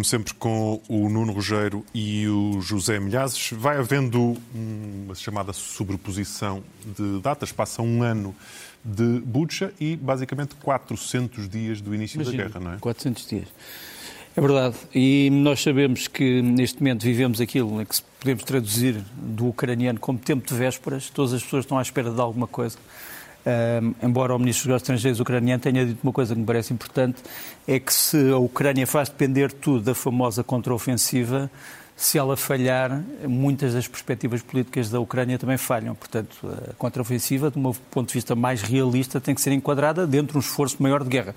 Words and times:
como 0.00 0.04
sempre, 0.04 0.32
com 0.34 0.80
o 0.88 1.10
Nuno 1.10 1.30
Rogério 1.32 1.84
e 1.92 2.26
o 2.26 2.60
José 2.62 2.98
Milhazes. 2.98 3.50
Vai 3.52 3.76
havendo 3.76 4.34
uma 4.54 5.14
chamada 5.14 5.52
sobreposição 5.52 6.62
de 6.96 7.20
datas. 7.20 7.52
Passa 7.52 7.82
um 7.82 8.02
ano 8.02 8.34
de 8.82 9.20
Bucha 9.20 9.74
e, 9.78 9.96
basicamente, 9.96 10.54
400 10.54 11.46
dias 11.50 11.82
do 11.82 11.94
início 11.94 12.16
Imagina, 12.16 12.44
da 12.44 12.48
guerra, 12.48 12.60
não 12.60 12.72
é? 12.72 12.78
400 12.78 13.26
dias. 13.26 13.48
É 14.34 14.40
verdade. 14.40 14.76
E 14.94 15.28
nós 15.30 15.62
sabemos 15.62 16.08
que, 16.08 16.40
neste 16.40 16.78
momento, 16.78 17.02
vivemos 17.02 17.38
aquilo 17.38 17.84
que 17.84 18.02
podemos 18.18 18.42
traduzir 18.44 19.04
do 19.14 19.48
ucraniano 19.48 20.00
como 20.00 20.18
tempo 20.18 20.48
de 20.48 20.54
vésperas. 20.54 21.10
Todas 21.10 21.34
as 21.34 21.42
pessoas 21.42 21.66
estão 21.66 21.78
à 21.78 21.82
espera 21.82 22.10
de 22.10 22.20
alguma 22.20 22.46
coisa. 22.46 22.78
Embora 24.02 24.34
o 24.34 24.38
Ministro 24.38 24.62
dos 24.62 24.66
Negócios 24.66 24.82
Estrangeiros 24.82 25.20
ucraniano 25.20 25.62
tenha 25.62 25.86
dito 25.86 26.00
uma 26.02 26.12
coisa 26.12 26.34
que 26.34 26.40
me 26.40 26.46
parece 26.46 26.72
importante, 26.72 27.22
é 27.66 27.78
que 27.78 27.92
se 27.92 28.30
a 28.30 28.38
Ucrânia 28.38 28.86
faz 28.86 29.08
depender 29.08 29.52
tudo 29.52 29.80
da 29.82 29.94
famosa 29.94 30.44
contraofensiva, 30.44 31.50
se 31.96 32.16
ela 32.16 32.34
falhar, 32.36 33.02
muitas 33.28 33.74
das 33.74 33.86
perspectivas 33.86 34.40
políticas 34.40 34.88
da 34.88 34.98
Ucrânia 34.98 35.38
também 35.38 35.58
falham. 35.58 35.94
Portanto, 35.94 36.34
a 36.70 36.74
contraofensiva, 36.74 37.50
de 37.50 37.58
um 37.58 37.72
ponto 37.90 38.08
de 38.08 38.14
vista 38.14 38.34
mais 38.34 38.62
realista, 38.62 39.20
tem 39.20 39.34
que 39.34 39.40
ser 39.40 39.52
enquadrada 39.52 40.06
dentro 40.06 40.32
de 40.32 40.38
um 40.38 40.40
esforço 40.40 40.82
maior 40.82 41.02
de 41.02 41.10
guerra. 41.10 41.34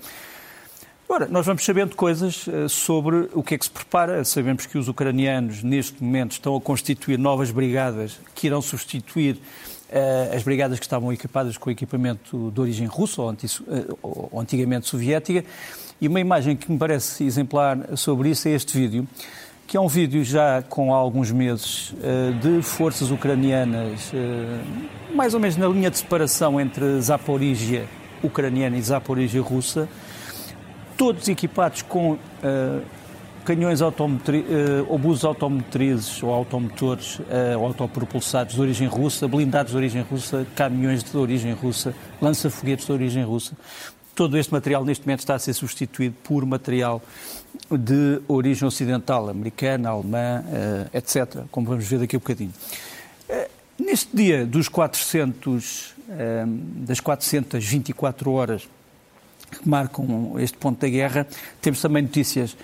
Ora, 1.06 1.28
nós 1.28 1.44
vamos 1.44 1.62
sabendo 1.62 1.94
coisas 1.94 2.46
eh, 2.48 2.66
sobre 2.66 3.28
o 3.34 3.42
que 3.42 3.54
é 3.54 3.58
que 3.58 3.64
se 3.66 3.70
prepara. 3.70 4.24
Sabemos 4.24 4.64
que 4.64 4.78
os 4.78 4.88
ucranianos, 4.88 5.62
neste 5.62 6.02
momento, 6.02 6.32
estão 6.32 6.56
a 6.56 6.60
constituir 6.60 7.18
novas 7.18 7.50
brigadas 7.50 8.18
que 8.34 8.46
irão 8.46 8.62
substituir 8.62 9.34
uh, 9.34 10.34
as 10.34 10.42
brigadas 10.42 10.78
que 10.78 10.86
estavam 10.86 11.12
equipadas 11.12 11.58
com 11.58 11.70
equipamento 11.70 12.50
de 12.50 12.60
origem 12.60 12.86
russa 12.86 13.20
uh, 13.20 13.34
ou 14.02 14.40
antigamente 14.40 14.88
soviética. 14.88 15.44
E 16.00 16.08
uma 16.08 16.20
imagem 16.20 16.56
que 16.56 16.72
me 16.72 16.78
parece 16.78 17.22
exemplar 17.24 17.96
sobre 17.96 18.30
isso 18.30 18.48
é 18.48 18.52
este 18.52 18.76
vídeo, 18.76 19.06
que 19.66 19.76
é 19.76 19.80
um 19.80 19.88
vídeo 19.88 20.24
já 20.24 20.62
com 20.62 20.92
alguns 20.92 21.30
meses 21.30 21.94
de 22.42 22.60
forças 22.62 23.10
ucranianas, 23.10 24.12
mais 25.14 25.32
ou 25.32 25.40
menos 25.40 25.56
na 25.56 25.68
linha 25.68 25.90
de 25.90 25.96
separação 25.96 26.60
entre 26.60 27.00
Zaporizhia 27.00 27.86
ucraniana 28.22 28.76
e 28.76 28.82
Zaporizhia 28.82 29.40
russa 29.40 29.88
todos 30.96 31.28
equipados 31.28 31.82
com 31.82 32.12
uh, 32.12 32.18
canhões 33.44 33.82
automotri 33.82 34.38
uh, 34.40 34.92
obusos 34.92 35.24
automotrizes 35.24 36.22
ou 36.22 36.32
automotores 36.32 37.18
uh, 37.18 37.62
autopropulsados 37.62 38.54
de 38.54 38.60
origem 38.60 38.88
russa, 38.88 39.28
blindados 39.28 39.72
de 39.72 39.76
origem 39.76 40.02
russa, 40.02 40.46
caminhões 40.56 41.04
de 41.04 41.16
origem 41.16 41.52
russa, 41.52 41.94
lança-foguetes 42.20 42.86
de 42.86 42.92
origem 42.92 43.22
russa. 43.22 43.52
Todo 44.14 44.38
este 44.38 44.52
material 44.52 44.84
neste 44.84 45.04
momento 45.04 45.20
está 45.20 45.34
a 45.34 45.38
ser 45.38 45.52
substituído 45.52 46.14
por 46.22 46.46
material 46.46 47.02
de 47.70 48.20
origem 48.28 48.66
ocidental, 48.66 49.28
americana, 49.28 49.90
alemã, 49.90 50.42
uh, 50.42 50.96
etc., 50.96 51.42
como 51.50 51.66
vamos 51.66 51.86
ver 51.86 51.98
daqui 51.98 52.16
a 52.16 52.18
bocadinho. 52.18 52.52
Neste 53.76 54.16
dia 54.16 54.46
dos 54.46 54.68
400, 54.68 55.94
das 56.86 57.00
424 57.00 58.30
horas 58.30 58.68
que 59.50 59.68
marcam 59.68 60.34
este 60.38 60.56
ponto 60.58 60.80
da 60.80 60.88
guerra. 60.88 61.26
Temos 61.60 61.80
também 61.80 62.02
notícias 62.02 62.56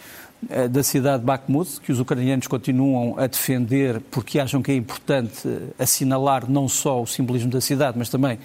eh, 0.48 0.68
da 0.68 0.82
cidade 0.82 1.20
de 1.20 1.26
Bakhmut, 1.26 1.80
que 1.80 1.92
os 1.92 2.00
ucranianos 2.00 2.46
continuam 2.46 3.18
a 3.18 3.26
defender 3.26 4.00
porque 4.10 4.38
acham 4.38 4.62
que 4.62 4.72
é 4.72 4.74
importante 4.74 5.46
assinalar 5.78 6.50
não 6.50 6.66
só 6.66 7.02
o 7.02 7.06
simbolismo 7.06 7.50
da 7.50 7.60
cidade, 7.60 7.98
mas 7.98 8.08
também 8.08 8.38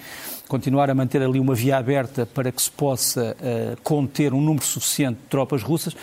continuar 0.48 0.90
a 0.90 0.94
manter 0.94 1.22
ali 1.22 1.40
uma 1.40 1.56
via 1.56 1.78
aberta 1.78 2.26
para 2.26 2.52
que 2.52 2.62
se 2.62 2.70
possa 2.70 3.36
uh, 3.40 3.82
conter 3.82 4.34
um 4.34 4.42
número 4.42 4.66
suficiente 4.66 5.20
de 5.22 5.28
tropas 5.30 5.64
russas. 5.64 5.96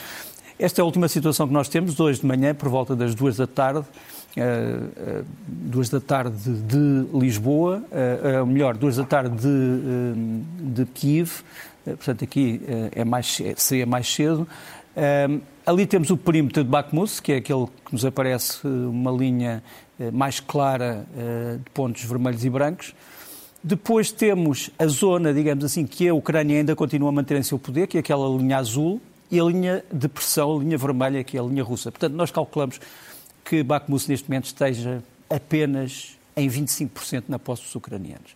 Esta 0.59 0.81
é 0.81 0.83
a 0.83 0.85
última 0.85 1.09
situação 1.09 1.47
que 1.47 1.53
nós 1.53 1.69
temos, 1.69 1.99
hoje 2.01 2.21
de 2.21 2.27
manhã, 2.27 2.55
por 2.55 2.69
volta 2.69 2.97
das 2.97 3.15
duas 3.15 3.37
da 3.37 3.47
tarde, 3.47 3.81
uh, 3.81 5.21
uh, 5.21 5.25
duas 5.47 5.89
da 5.91 6.01
tarde 6.01 6.37
de 6.39 7.07
Lisboa, 7.13 7.83
uh, 7.91 8.47
melhor, 8.47 8.77
duas 8.77 8.97
da 8.97 9.05
tarde 9.05 9.37
de, 9.37 10.73
de 10.73 10.87
Kiev, 10.87 11.31
eh, 11.31 11.72
portanto 11.85 12.25
aqui 12.25 12.61
eh, 12.67 13.01
é 13.01 13.05
mais, 13.05 13.41
seria 13.57 13.87
mais 13.87 14.13
cedo. 14.13 14.47
Um, 14.97 15.41
ali 15.65 15.87
temos 15.87 16.11
o 16.11 16.17
perímetro 16.17 16.63
de 16.63 16.71
Bakhmut, 16.71 17.23
que 17.23 17.33
é 17.33 17.37
aquele 17.37 17.67
que 17.85 17.93
nos 17.93 18.05
aparece 18.05 18.67
eh, 18.67 18.69
uma 18.69 19.11
linha 19.11 19.63
mais 20.13 20.41
clara 20.41 21.07
de 21.65 21.71
pontos 21.71 22.03
vermelhos 22.03 22.45
e 22.45 22.51
brancos. 22.51 22.93
Depois 23.63 24.11
temos 24.11 24.71
a 24.77 24.89
zona, 24.89 25.33
digamos 25.33 25.65
assim, 25.65 25.87
que 25.87 26.09
a 26.09 26.15
Ucrânia 26.15 26.59
ainda 26.59 26.75
continua 26.75 27.11
a 27.11 27.13
manter 27.13 27.37
em 27.37 27.43
seu 27.45 27.57
poder, 27.57 27.87
que 27.87 27.97
é 27.97 28.01
aquela 28.01 28.27
linha 28.37 28.59
azul, 28.59 29.01
e 29.31 29.39
a 29.39 29.45
linha 29.45 29.85
de 29.93 30.09
pressão, 30.09 30.57
a 30.57 30.59
linha 30.59 30.77
vermelha, 30.77 31.23
que 31.23 31.37
é 31.37 31.41
a 31.41 31.45
linha 31.45 31.63
russa. 31.63 31.93
Portanto, 31.93 32.15
nós 32.15 32.33
calculamos 32.33 32.81
que 33.45 33.63
Bakhmut 33.63 34.09
neste 34.09 34.29
momento 34.29 34.47
esteja 34.47 35.03
apenas 35.31 36.19
em 36.37 36.49
25% 36.49 37.25
na 37.29 37.39
posse 37.39 37.63
dos 37.63 37.75
ucranianos. 37.75 38.35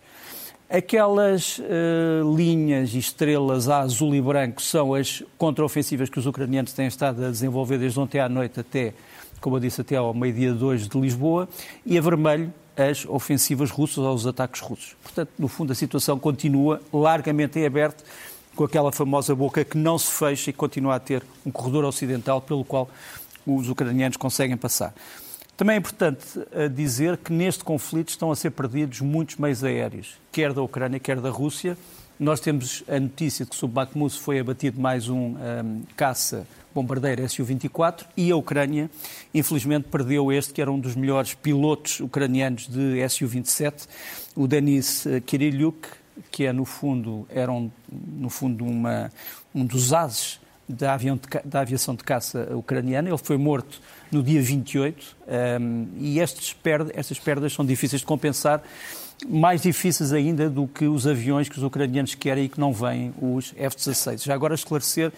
Aquelas 0.69 1.59
uh, 1.59 2.35
linhas 2.35 2.93
e 2.93 2.97
estrelas 2.97 3.69
a 3.69 3.79
azul 3.79 4.13
e 4.13 4.21
branco 4.21 4.61
são 4.61 4.93
as 4.93 5.23
contraofensivas 5.37 6.09
que 6.09 6.19
os 6.19 6.25
ucranianos 6.25 6.73
têm 6.73 6.87
estado 6.87 7.23
a 7.23 7.29
desenvolver 7.29 7.77
desde 7.77 7.97
ontem 7.97 8.19
à 8.19 8.27
noite 8.27 8.59
até, 8.59 8.93
como 9.39 9.55
eu 9.55 9.61
disse, 9.61 9.79
até 9.79 9.95
ao 9.95 10.13
meio-dia 10.13 10.51
de 10.51 10.61
hoje 10.61 10.89
de 10.89 10.99
Lisboa, 10.99 11.47
e 11.85 11.97
a 11.97 12.01
vermelho 12.01 12.53
as 12.75 13.05
ofensivas 13.05 13.71
russas 13.71 13.99
ou 13.99 14.13
os 14.13 14.27
ataques 14.27 14.59
russos. 14.59 14.97
Portanto, 15.01 15.31
no 15.39 15.47
fundo, 15.47 15.71
a 15.71 15.75
situação 15.75 16.19
continua 16.19 16.81
largamente 16.91 17.57
em 17.57 17.65
aberto, 17.65 18.03
com 18.53 18.65
aquela 18.65 18.91
famosa 18.91 19.33
boca 19.33 19.63
que 19.63 19.77
não 19.77 19.97
se 19.97 20.11
fecha 20.11 20.49
e 20.49 20.53
continua 20.53 20.95
a 20.95 20.99
ter 20.99 21.23
um 21.45 21.51
corredor 21.51 21.85
ocidental 21.85 22.41
pelo 22.41 22.65
qual 22.65 22.89
os 23.45 23.69
ucranianos 23.69 24.17
conseguem 24.17 24.57
passar. 24.57 24.93
Também 25.57 25.73
é 25.73 25.79
importante 25.79 26.23
eh, 26.51 26.69
dizer 26.69 27.17
que 27.17 27.33
neste 27.33 27.63
conflito 27.63 28.09
estão 28.09 28.31
a 28.31 28.35
ser 28.35 28.51
perdidos 28.51 29.01
muitos 29.01 29.37
meios 29.37 29.63
aéreos, 29.63 30.13
quer 30.31 30.53
da 30.53 30.61
Ucrânia, 30.61 30.99
quer 30.99 31.19
da 31.19 31.31
Rússia. 31.31 31.75
Nós 32.19 32.39
temos 32.39 32.83
a 32.87 32.99
notícia 32.99 33.43
de 33.43 33.49
que 33.49 33.57
sob 33.57 33.73
Bakhmut 33.73 34.19
foi 34.19 34.39
abatido 34.39 34.79
mais 34.79 35.09
um, 35.09 35.15
um 35.15 35.37
ehm, 35.39 35.81
caça 35.95 36.45
bombardeiro 36.75 37.27
Su-24 37.27 38.05
e 38.15 38.29
a 38.29 38.35
Ucrânia, 38.35 38.87
infelizmente, 39.33 39.87
perdeu 39.89 40.31
este, 40.31 40.53
que 40.53 40.61
era 40.61 40.71
um 40.71 40.79
dos 40.79 40.95
melhores 40.95 41.33
pilotos 41.33 42.01
ucranianos 42.01 42.67
de 42.67 43.09
Su-27, 43.09 43.87
o 44.35 44.47
Denis 44.47 45.07
eh, 45.07 45.19
Kiriliuk, 45.21 45.87
que 46.29 46.45
é, 46.45 46.53
no 46.53 46.65
fundo, 46.65 47.27
era 47.31 47.51
um, 47.51 47.71
no 47.91 48.29
fundo 48.29 48.63
uma, 48.63 49.11
um 49.55 49.65
dos 49.65 49.91
ases 49.91 50.39
da, 50.67 50.93
avião 50.93 51.15
de, 51.15 51.21
da 51.45 51.61
aviação 51.61 51.95
de 51.95 52.03
caça 52.03 52.49
ucraniana. 52.55 53.09
Ele 53.09 53.17
foi 53.17 53.37
morto 53.37 53.81
no 54.11 54.21
dia 54.21 54.41
28 54.41 55.15
um, 55.59 55.87
e 55.97 56.19
estes 56.19 56.53
perd 56.53 56.91
estas 56.93 57.19
perdas 57.19 57.53
são 57.53 57.65
difíceis 57.65 58.01
de 58.01 58.05
compensar, 58.05 58.61
mais 59.25 59.61
difíceis 59.61 60.13
ainda 60.13 60.49
do 60.49 60.67
que 60.67 60.85
os 60.85 61.07
aviões 61.07 61.49
que 61.49 61.57
os 61.57 61.63
ucranianos 61.63 62.13
querem 62.15 62.45
e 62.45 62.49
que 62.49 62.59
não 62.59 62.73
vêm, 62.73 63.13
os 63.21 63.53
F-16. 63.57 64.23
Já 64.23 64.33
agora 64.33 64.53
esclarecer 64.53 65.11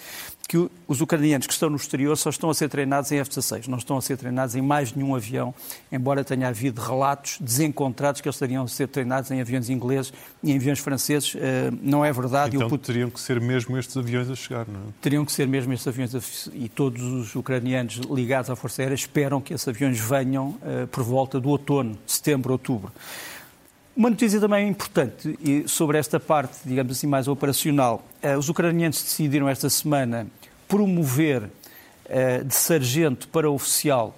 que 0.50 0.68
os 0.88 1.00
ucranianos 1.00 1.46
que 1.46 1.54
estão 1.54 1.70
no 1.70 1.76
exterior 1.76 2.18
só 2.18 2.32
estão 2.32 2.50
a 2.50 2.56
ser 2.56 2.70
treinados 2.70 3.12
em 3.12 3.20
F-16, 3.20 3.68
não 3.68 3.78
estão 3.78 3.98
a 3.98 4.02
ser 4.02 4.18
treinados 4.18 4.56
em 4.56 4.62
mais 4.64 4.92
nenhum 4.94 5.14
avião, 5.14 5.54
embora 5.92 6.24
tenha 6.24 6.48
havido 6.48 6.82
relatos 6.82 7.38
desencontrados 7.40 8.20
que 8.20 8.28
eles 8.28 8.36
estariam 8.36 8.64
a 8.64 8.68
ser 8.68 8.88
treinados 8.88 9.30
em 9.30 9.40
aviões 9.40 9.70
ingleses 9.70 10.12
e 10.42 10.52
em 10.52 10.56
aviões 10.56 10.80
franceses. 10.80 11.36
Eh, 11.36 11.70
não 11.84 12.04
é 12.04 12.12
verdade. 12.12 12.56
Então 12.56 12.78
teriam 12.80 13.12
que 13.12 13.20
ser 13.20 13.40
mesmo 13.40 13.78
estes 13.78 13.96
aviões 13.96 14.28
a 14.28 14.36
chegar, 14.36 14.68
não 14.68 14.80
é? 14.80 14.84
Teriam 15.00 15.24
que 15.24 15.32
ser 15.32 15.48
mesmo 15.48 15.72
estes 15.72 15.88
aviões 15.88 16.16
a... 16.16 16.20
e 16.56 16.68
todos 16.68 17.04
os 17.04 17.36
ucranianos 17.36 17.98
ligados 18.10 18.50
à 18.50 18.56
Força 18.56 18.82
Aérea 18.82 18.96
esperam 18.96 19.40
que 19.40 19.54
esses 19.54 19.68
aviões 19.68 20.00
venham 20.00 20.48
uh, 20.48 20.88
por 20.88 21.04
volta 21.04 21.40
do 21.40 21.50
outono, 21.50 21.96
setembro, 22.08 22.54
outubro. 22.54 22.92
Uma 24.00 24.10
notícia 24.10 24.40
também 24.40 24.70
importante 24.70 25.38
sobre 25.68 25.98
esta 25.98 26.22
parte, 26.22 26.60
digamos 26.64 26.94
assim, 26.94 27.06
mais 27.06 27.28
operacional. 27.28 28.02
Eh, 28.22 28.38
os 28.38 28.48
ucranianos 28.48 29.04
decidiram 29.04 29.50
esta 29.50 29.70
semana 29.70 30.26
promover 30.70 31.44
uh, 31.44 32.46
de 32.46 32.56
sargento 32.56 33.28
para 33.28 33.52
oficial, 33.52 34.16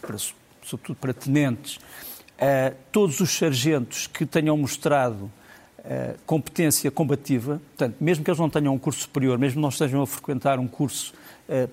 para, 0.00 0.16
sobretudo 0.62 0.96
para 0.96 1.12
tenentes, 1.12 1.76
uh, 1.76 2.74
todos 2.90 3.20
os 3.20 3.30
sargentos 3.30 4.06
que 4.06 4.24
tenham 4.24 4.56
mostrado 4.56 5.30
competência 6.24 6.90
combativa, 6.92 7.60
portanto, 7.76 7.96
mesmo 8.00 8.24
que 8.24 8.30
eles 8.30 8.38
não 8.38 8.48
tenham 8.48 8.72
um 8.72 8.78
curso 8.78 9.00
superior, 9.00 9.36
mesmo 9.36 9.56
que 9.56 9.62
não 9.62 9.68
estejam 9.68 10.00
a 10.00 10.06
frequentar 10.06 10.60
um 10.60 10.68
curso 10.68 11.12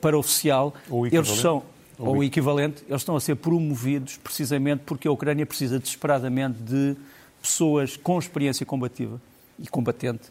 para 0.02 0.18
oficial, 0.18 0.74
eles 1.12 1.28
são 1.28 1.62
ou 2.00 2.18
o 2.18 2.24
equivalente, 2.24 2.84
eles 2.90 3.02
estão 3.02 3.16
a 3.16 3.22
ser 3.22 3.36
promovidos 3.36 4.18
precisamente 4.18 4.82
porque 4.84 5.08
a 5.08 5.12
Ucrânia 5.12 5.46
precisa 5.46 5.78
desesperadamente 5.78 6.58
de 6.64 6.98
pessoas 7.42 7.98
com 7.98 8.20
experiência 8.20 8.66
combativa 8.66 9.20
e 9.58 9.68
combatente 9.68 10.30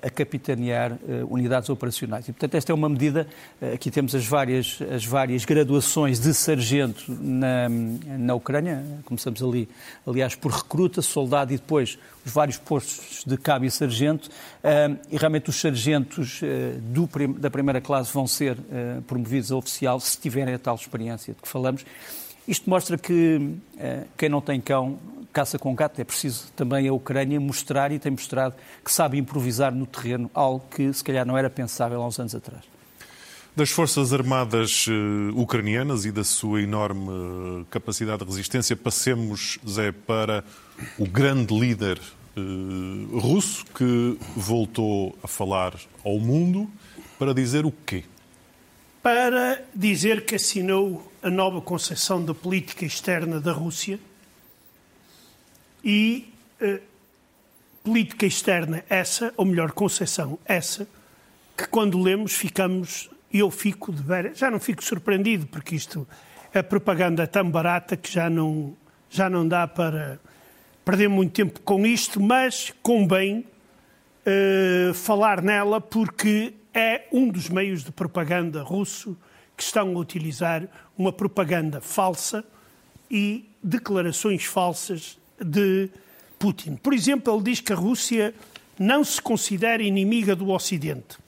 a 0.00 0.08
capitanear 0.08 0.96
unidades 1.28 1.68
operacionais. 1.68 2.28
E, 2.28 2.32
portanto, 2.32 2.54
esta 2.54 2.70
é 2.70 2.74
uma 2.74 2.88
medida, 2.88 3.26
aqui 3.74 3.90
temos 3.90 4.14
as 4.14 4.24
várias, 4.24 4.78
as 4.94 5.04
várias 5.04 5.44
graduações 5.44 6.20
de 6.20 6.32
sargento 6.32 7.02
na, 7.08 7.68
na 7.68 8.34
Ucrânia, 8.36 8.84
começamos 9.04 9.42
ali, 9.42 9.68
aliás, 10.06 10.36
por 10.36 10.52
recruta, 10.52 11.02
soldado 11.02 11.52
e 11.52 11.56
depois 11.56 11.98
os 12.24 12.30
vários 12.30 12.58
postos 12.58 13.24
de 13.26 13.36
cabo 13.36 13.64
e 13.64 13.70
sargento, 13.72 14.30
e 15.10 15.16
realmente 15.16 15.50
os 15.50 15.56
sargentos 15.56 16.40
do, 16.82 17.08
da 17.36 17.50
primeira 17.50 17.80
classe 17.80 18.14
vão 18.14 18.28
ser 18.28 18.56
promovidos 19.08 19.50
a 19.50 19.56
oficial 19.56 19.98
se 19.98 20.16
tiverem 20.16 20.54
a 20.54 20.58
tal 20.60 20.76
experiência 20.76 21.34
de 21.34 21.42
que 21.42 21.48
falamos. 21.48 21.84
Isto 22.50 22.68
mostra 22.68 22.98
que 22.98 23.56
quem 24.18 24.28
não 24.28 24.40
tem 24.40 24.60
cão 24.60 24.98
caça 25.32 25.58
com 25.58 25.74
gato. 25.74 26.00
É 26.00 26.04
preciso 26.04 26.50
também 26.56 26.88
a 26.88 26.92
Ucrânia 26.92 27.40
mostrar 27.40 27.92
e 27.92 27.98
tem 27.98 28.12
mostrado 28.12 28.54
que 28.84 28.92
sabe 28.92 29.18
improvisar 29.18 29.74
no 29.74 29.86
terreno, 29.86 30.30
algo 30.34 30.64
que 30.70 30.92
se 30.92 31.02
calhar 31.02 31.26
não 31.26 31.36
era 31.36 31.48
pensável 31.48 32.02
há 32.02 32.06
uns 32.06 32.18
anos 32.18 32.34
atrás. 32.34 32.62
Das 33.56 33.70
Forças 33.70 34.12
Armadas 34.12 34.86
uh, 34.86 35.36
ucranianas 35.36 36.04
e 36.04 36.12
da 36.12 36.22
sua 36.22 36.62
enorme 36.62 37.08
uh, 37.08 37.66
capacidade 37.68 38.20
de 38.20 38.24
resistência, 38.24 38.76
passemos, 38.76 39.58
Zé, 39.68 39.90
para 39.90 40.44
o 40.96 41.04
grande 41.04 41.52
líder 41.52 41.98
uh, 42.36 43.18
russo 43.18 43.64
que 43.74 44.16
voltou 44.36 45.18
a 45.22 45.26
falar 45.26 45.74
ao 46.04 46.18
mundo 46.20 46.70
para 47.18 47.34
dizer 47.34 47.66
o 47.66 47.72
quê? 47.72 48.04
Para 49.02 49.60
dizer 49.74 50.24
que 50.24 50.36
assinou 50.36 51.09
a 51.22 51.30
nova 51.30 51.60
concepção 51.60 52.24
da 52.24 52.34
política 52.34 52.84
externa 52.84 53.40
da 53.40 53.52
Rússia 53.52 53.98
e 55.84 56.32
uh, 56.60 56.80
política 57.84 58.26
externa 58.26 58.84
essa, 58.88 59.32
ou 59.36 59.44
melhor, 59.44 59.72
concepção 59.72 60.38
essa, 60.44 60.88
que 61.56 61.66
quando 61.66 62.00
lemos 62.00 62.32
ficamos, 62.32 63.10
eu 63.32 63.50
fico 63.50 63.92
de 63.92 64.02
ver, 64.02 64.34
já 64.34 64.50
não 64.50 64.58
fico 64.58 64.82
surpreendido, 64.82 65.46
porque 65.46 65.74
isto 65.74 66.06
é 66.52 66.62
propaganda 66.62 67.26
tão 67.26 67.50
barata 67.50 67.96
que 67.96 68.10
já 68.10 68.30
não, 68.30 68.74
já 69.10 69.28
não 69.28 69.46
dá 69.46 69.66
para 69.66 70.18
perder 70.84 71.08
muito 71.08 71.32
tempo 71.32 71.60
com 71.60 71.86
isto, 71.86 72.20
mas 72.20 72.72
convém 72.82 73.46
uh, 74.26 74.94
falar 74.94 75.42
nela 75.42 75.80
porque 75.80 76.54
é 76.72 77.06
um 77.12 77.28
dos 77.28 77.48
meios 77.48 77.84
de 77.84 77.92
propaganda 77.92 78.62
russo 78.62 79.16
que 79.60 79.64
estão 79.64 79.94
a 79.94 79.98
utilizar 79.98 80.66
uma 80.96 81.12
propaganda 81.12 81.82
falsa 81.82 82.42
e 83.10 83.44
declarações 83.62 84.42
falsas 84.42 85.18
de 85.38 85.90
Putin. 86.38 86.76
Por 86.76 86.94
exemplo, 86.94 87.34
ele 87.34 87.42
diz 87.42 87.60
que 87.60 87.70
a 87.70 87.76
Rússia 87.76 88.34
não 88.78 89.04
se 89.04 89.20
considera 89.20 89.82
inimiga 89.82 90.34
do 90.34 90.48
Ocidente, 90.48 91.18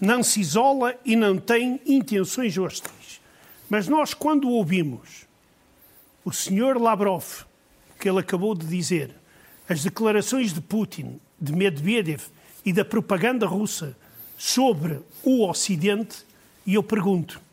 não 0.00 0.22
se 0.22 0.40
isola 0.40 0.94
e 1.04 1.16
não 1.16 1.38
tem 1.38 1.80
intenções 1.84 2.56
hostis. 2.56 3.20
Mas 3.68 3.88
nós, 3.88 4.14
quando 4.14 4.48
ouvimos 4.48 5.26
o 6.24 6.32
senhor 6.32 6.80
Lavrov, 6.80 7.24
que 7.98 8.08
ele 8.08 8.20
acabou 8.20 8.54
de 8.54 8.64
dizer, 8.64 9.10
as 9.68 9.82
declarações 9.82 10.54
de 10.54 10.60
Putin, 10.60 11.18
de 11.40 11.52
Medvedev 11.52 12.22
e 12.64 12.72
da 12.72 12.84
propaganda 12.84 13.44
russa 13.44 13.96
sobre 14.38 15.00
o 15.24 15.44
Ocidente, 15.44 16.18
e 16.64 16.74
eu 16.74 16.82
pergunto: 16.84 17.44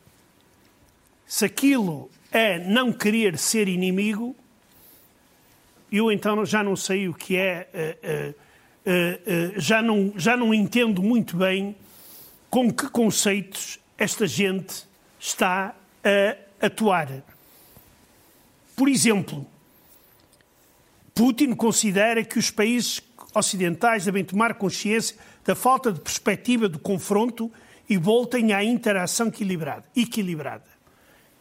se 1.33 1.45
aquilo 1.45 2.12
é 2.31 2.59
não 2.59 2.94
querer 2.94 3.39
ser 3.39 3.68
inimigo, 3.68 4.35
eu 5.91 6.12
então 6.12 6.45
já 6.45 6.62
não 6.62 6.75
sei 6.75 7.07
o 7.07 7.13
que 7.15 7.35
é, 7.35 7.68
uh, 7.74 8.30
uh, 8.30 9.56
uh, 9.57 9.59
já, 9.59 9.81
não, 9.81 10.13
já 10.15 10.38
não 10.38 10.53
entendo 10.53 11.01
muito 11.01 11.35
bem 11.35 11.75
com 12.51 12.71
que 12.71 12.88
conceitos 12.88 13.80
esta 13.97 14.27
gente 14.27 14.88
está 15.19 15.74
a 16.03 16.65
atuar. 16.68 17.09
Por 18.75 18.88
exemplo, 18.88 19.44
Putin 21.15 21.56
considera 21.56 22.24
que 22.24 22.38
os 22.38 22.51
países 22.51 23.01
ocidentais 23.33 24.06
devem 24.06 24.24
tomar 24.24 24.53
consciência 24.53 25.18
da 25.44 25.56
falta 25.56 25.91
de 25.91 26.00
perspectiva 26.00 26.69
do 26.69 26.77
confronto 26.77 27.51
e 27.89 27.97
voltem 27.97 28.53
à 28.53 28.63
interação 28.63 29.29
equilibrada. 29.29 29.83
equilibrada. 29.95 30.73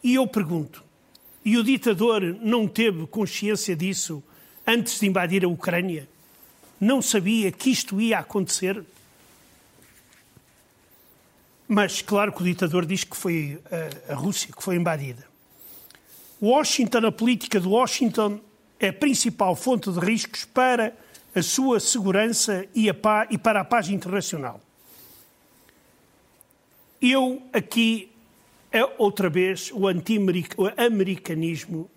E 0.03 0.15
eu 0.15 0.27
pergunto, 0.27 0.83
e 1.45 1.57
o 1.57 1.63
ditador 1.63 2.21
não 2.41 2.67
teve 2.67 3.07
consciência 3.07 3.75
disso 3.75 4.21
antes 4.67 4.99
de 4.99 5.07
invadir 5.07 5.45
a 5.45 5.47
Ucrânia, 5.47 6.07
não 6.79 7.01
sabia 7.01 7.51
que 7.51 7.69
isto 7.69 8.01
ia 8.01 8.19
acontecer? 8.19 8.83
Mas 11.67 12.01
claro 12.01 12.33
que 12.33 12.41
o 12.41 12.45
ditador 12.45 12.85
diz 12.85 13.05
que 13.05 13.15
foi 13.15 13.59
a, 14.07 14.13
a 14.13 14.15
Rússia 14.15 14.53
que 14.53 14.61
foi 14.61 14.75
invadida. 14.75 15.25
Washington, 16.41 17.07
a 17.07 17.11
política 17.11 17.59
de 17.59 17.67
Washington 17.67 18.41
é 18.79 18.89
a 18.89 18.93
principal 18.93 19.55
fonte 19.55 19.89
de 19.89 19.99
riscos 19.99 20.43
para 20.43 20.93
a 21.33 21.41
sua 21.41 21.79
segurança 21.79 22.65
e, 22.75 22.89
a 22.89 22.95
e 23.29 23.37
para 23.37 23.61
a 23.61 23.65
paz 23.65 23.87
internacional. 23.87 24.59
Eu 27.01 27.41
aqui 27.53 28.12
é 28.73 28.83
outra 28.97 29.29
vez 29.29 29.71
o 29.71 29.87
anti-americanismo 29.87 31.89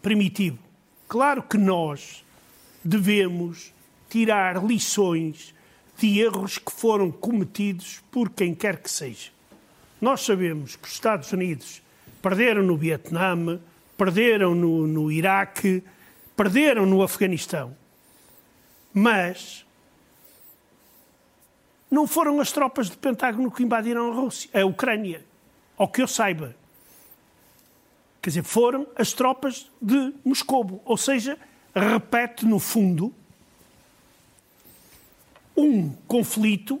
primitivo. 0.00 0.58
Claro 1.08 1.42
que 1.42 1.58
nós 1.58 2.24
devemos 2.84 3.74
tirar 4.08 4.64
lições 4.64 5.52
de 5.98 6.20
erros 6.20 6.56
que 6.56 6.70
foram 6.70 7.10
cometidos 7.10 8.00
por 8.12 8.30
quem 8.30 8.54
quer 8.54 8.76
que 8.76 8.88
seja. 8.88 9.32
Nós 10.00 10.20
sabemos 10.20 10.76
que 10.76 10.86
os 10.86 10.94
Estados 10.94 11.32
Unidos 11.32 11.82
perderam 12.22 12.62
no 12.62 12.76
Vietnã, 12.76 13.58
perderam 13.96 14.54
no, 14.54 14.86
no 14.86 15.10
Iraque, 15.10 15.82
perderam 16.36 16.86
no 16.86 17.02
Afeganistão. 17.02 17.76
Mas 18.92 19.66
não 21.90 22.06
foram 22.06 22.40
as 22.40 22.52
tropas 22.52 22.88
do 22.88 22.96
Pentágono 22.98 23.50
que 23.50 23.64
invadiram 23.64 24.12
a 24.12 24.14
Rússia, 24.14 24.48
a 24.52 24.64
Ucrânia, 24.64 25.24
ao 25.76 25.88
que 25.88 26.02
eu 26.02 26.08
saiba. 26.08 26.54
Quer 28.22 28.30
dizer, 28.30 28.42
foram 28.42 28.86
as 28.96 29.12
tropas 29.12 29.70
de 29.80 30.14
Moscou. 30.24 30.80
Ou 30.84 30.96
seja, 30.96 31.38
repete, 31.74 32.46
no 32.46 32.58
fundo, 32.58 33.12
um 35.56 35.90
conflito 36.08 36.80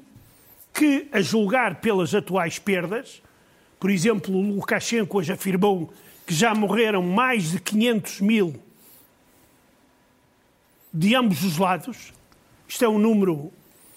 que, 0.72 1.08
a 1.12 1.20
julgar 1.20 1.80
pelas 1.80 2.14
atuais 2.14 2.58
perdas, 2.58 3.22
por 3.78 3.90
exemplo, 3.90 4.34
o 4.34 4.40
Lukashenko 4.40 5.18
hoje 5.18 5.32
afirmou 5.32 5.92
que 6.26 6.32
já 6.32 6.54
morreram 6.54 7.02
mais 7.02 7.50
de 7.50 7.60
500 7.60 8.20
mil 8.20 8.62
de 10.92 11.14
ambos 11.14 11.44
os 11.44 11.58
lados. 11.58 12.12
Isto 12.66 12.84
é 12.84 12.88
um 12.88 12.98
número 12.98 13.52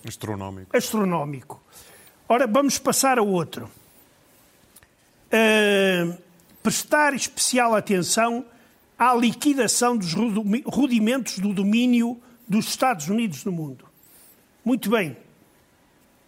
astronómico. 0.05 0.75
astronómico. 0.75 1.63
Ora, 2.27 2.45
vamos 2.45 2.77
passar 2.77 3.17
a 3.17 3.21
outro. 3.21 3.69
Uh, 5.27 6.17
prestar 6.63 7.13
especial 7.13 7.75
atenção 7.75 8.45
à 8.97 9.13
liquidação 9.13 9.97
dos 9.97 10.13
rudimentos 10.13 11.39
do 11.39 11.53
domínio 11.53 12.19
dos 12.47 12.67
Estados 12.67 13.07
Unidos 13.07 13.43
no 13.43 13.51
mundo. 13.51 13.85
Muito 14.63 14.89
bem, 14.89 15.15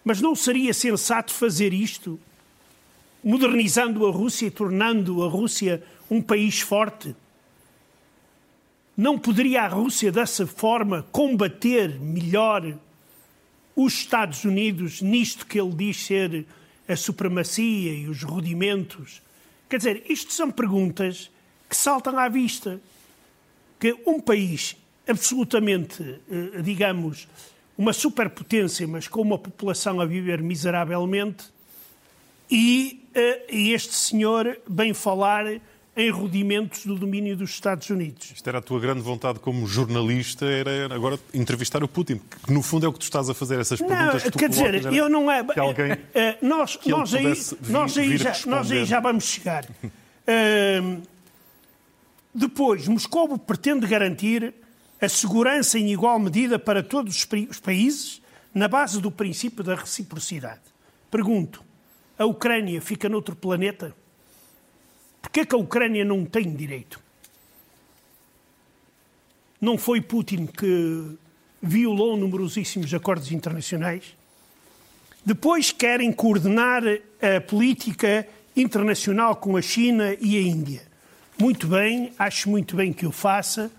mas 0.03 0.21
não 0.21 0.35
seria 0.35 0.73
sensato 0.73 1.31
fazer 1.33 1.73
isto 1.73 2.19
modernizando 3.23 4.05
a 4.05 4.11
Rússia 4.11 4.47
e 4.47 4.51
tornando 4.51 5.23
a 5.23 5.29
Rússia 5.29 5.83
um 6.09 6.21
país 6.21 6.61
forte? 6.61 7.15
Não 8.95 9.17
poderia 9.17 9.63
a 9.63 9.67
Rússia, 9.67 10.11
dessa 10.11 10.45
forma, 10.45 11.05
combater 11.11 11.99
melhor 11.99 12.77
os 13.75 13.93
Estados 13.93 14.43
Unidos 14.43 15.01
nisto 15.01 15.45
que 15.45 15.59
ele 15.59 15.73
diz 15.73 15.97
ser 15.97 16.45
a 16.89 16.95
supremacia 16.97 17.93
e 17.93 18.07
os 18.07 18.23
rudimentos 18.23 19.21
Quer 19.69 19.77
dizer, 19.77 20.03
isto 20.09 20.33
são 20.33 20.49
perguntas 20.49 21.29
que 21.69 21.75
saltam 21.75 22.17
à 22.17 22.27
vista. 22.27 22.81
Que 23.79 23.95
um 24.05 24.19
país 24.19 24.75
absolutamente, 25.07 26.19
eh, 26.29 26.61
digamos, 26.61 27.27
uma 27.77 27.93
superpotência, 27.93 28.87
mas 28.87 29.07
com 29.07 29.21
uma 29.21 29.37
população 29.37 30.01
a 30.01 30.05
viver 30.05 30.41
miseravelmente, 30.41 31.45
e, 32.51 33.05
eh, 33.13 33.45
e 33.49 33.71
este 33.73 33.93
senhor 33.93 34.59
vem 34.67 34.93
falar 34.93 35.45
em 35.99 36.09
rudimentos 36.09 36.85
do 36.85 36.95
domínio 36.95 37.35
dos 37.35 37.49
Estados 37.49 37.89
Unidos. 37.89 38.31
Isto 38.33 38.47
era 38.47 38.59
a 38.59 38.61
tua 38.61 38.79
grande 38.79 39.01
vontade 39.01 39.39
como 39.39 39.67
jornalista, 39.67 40.45
era 40.45 40.93
agora 40.95 41.19
entrevistar 41.33 41.83
o 41.83 41.87
Putin, 41.89 42.21
que 42.45 42.53
no 42.53 42.63
fundo 42.63 42.85
é 42.85 42.89
o 42.89 42.93
que 42.93 42.99
tu 42.99 43.03
estás 43.03 43.29
a 43.29 43.33
fazer, 43.33 43.59
essas 43.59 43.79
perguntas 43.79 44.13
não, 44.13 44.19
que 44.21 44.31
tu 44.31 44.37
Quer 44.37 44.49
dizer, 44.49 44.93
eu 44.93 45.09
não 45.09 45.29
é... 45.29 45.43
Que 45.43 45.59
alguém 45.59 45.91
uh, 45.91 45.97
nós, 46.41 46.77
que 46.77 46.89
nós, 46.89 47.13
aí, 47.13 47.25
nós, 47.67 47.97
aí 47.97 48.17
já, 48.17 48.33
nós 48.45 48.71
aí 48.71 48.85
já 48.85 49.01
vamos 49.01 49.25
chegar. 49.25 49.65
uh, 49.65 51.01
depois, 52.33 52.87
Moscou 52.87 53.37
pretende 53.37 53.85
garantir 53.85 54.53
a 55.01 55.09
segurança 55.09 55.77
em 55.77 55.91
igual 55.91 56.17
medida 56.17 56.57
para 56.57 56.81
todos 56.81 57.27
os 57.27 57.59
países, 57.59 58.21
na 58.53 58.69
base 58.69 59.01
do 59.01 59.11
princípio 59.11 59.65
da 59.65 59.75
reciprocidade. 59.75 60.61
Pergunto: 61.11 61.61
a 62.17 62.25
Ucrânia 62.25 62.81
fica 62.81 63.09
noutro 63.09 63.35
planeta? 63.35 63.93
Porquê 65.21 65.45
que 65.45 65.55
a 65.55 65.57
Ucrânia 65.57 66.03
não 66.03 66.25
tem 66.25 66.53
direito? 66.53 66.99
Não 69.61 69.77
foi 69.77 70.01
Putin 70.01 70.45
que 70.45 71.17
violou 71.61 72.15
numerosíssimos 72.15 72.93
acordos 72.93 73.31
internacionais? 73.31 74.15
Depois 75.25 75.71
querem 75.71 76.11
coordenar 76.11 76.81
a 77.21 77.41
política 77.41 78.25
internacional 78.55 79.35
com 79.35 79.57
a 79.57 79.61
China 79.61 80.15
e 80.19 80.37
a 80.37 80.41
Índia. 80.41 80.81
Muito 81.37 81.67
bem, 81.67 82.11
acho 82.17 82.49
muito 82.49 82.75
bem 82.75 82.91
que 82.91 83.05
o 83.05 83.11
faça, 83.11 83.71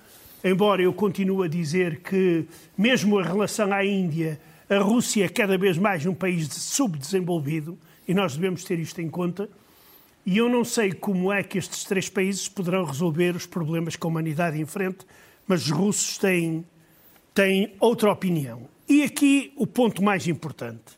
embora 0.44 0.82
eu 0.82 0.92
continue 0.92 1.46
a 1.46 1.48
dizer 1.48 2.00
que, 2.00 2.46
mesmo 2.76 3.18
a 3.18 3.22
relação 3.22 3.72
à 3.72 3.84
Índia, 3.84 4.40
a 4.68 4.78
Rússia 4.78 5.24
é 5.24 5.28
cada 5.28 5.58
vez 5.58 5.76
mais 5.76 6.06
um 6.06 6.14
país 6.14 6.48
subdesenvolvido 6.52 7.76
e 8.06 8.14
nós 8.14 8.36
devemos 8.36 8.64
ter 8.64 8.78
isto 8.78 9.00
em 9.00 9.08
conta. 9.08 9.48
E 10.30 10.38
eu 10.38 10.48
não 10.48 10.64
sei 10.64 10.92
como 10.92 11.32
é 11.32 11.42
que 11.42 11.58
estes 11.58 11.82
três 11.82 12.08
países 12.08 12.48
poderão 12.48 12.84
resolver 12.84 13.34
os 13.34 13.46
problemas 13.46 13.96
que 13.96 14.06
a 14.06 14.08
humanidade 14.08 14.60
enfrenta, 14.60 15.04
mas 15.44 15.62
os 15.64 15.72
russos 15.72 16.18
têm, 16.18 16.64
têm 17.34 17.74
outra 17.80 18.12
opinião. 18.12 18.68
E 18.88 19.02
aqui 19.02 19.52
o 19.56 19.66
ponto 19.66 20.00
mais 20.00 20.28
importante. 20.28 20.96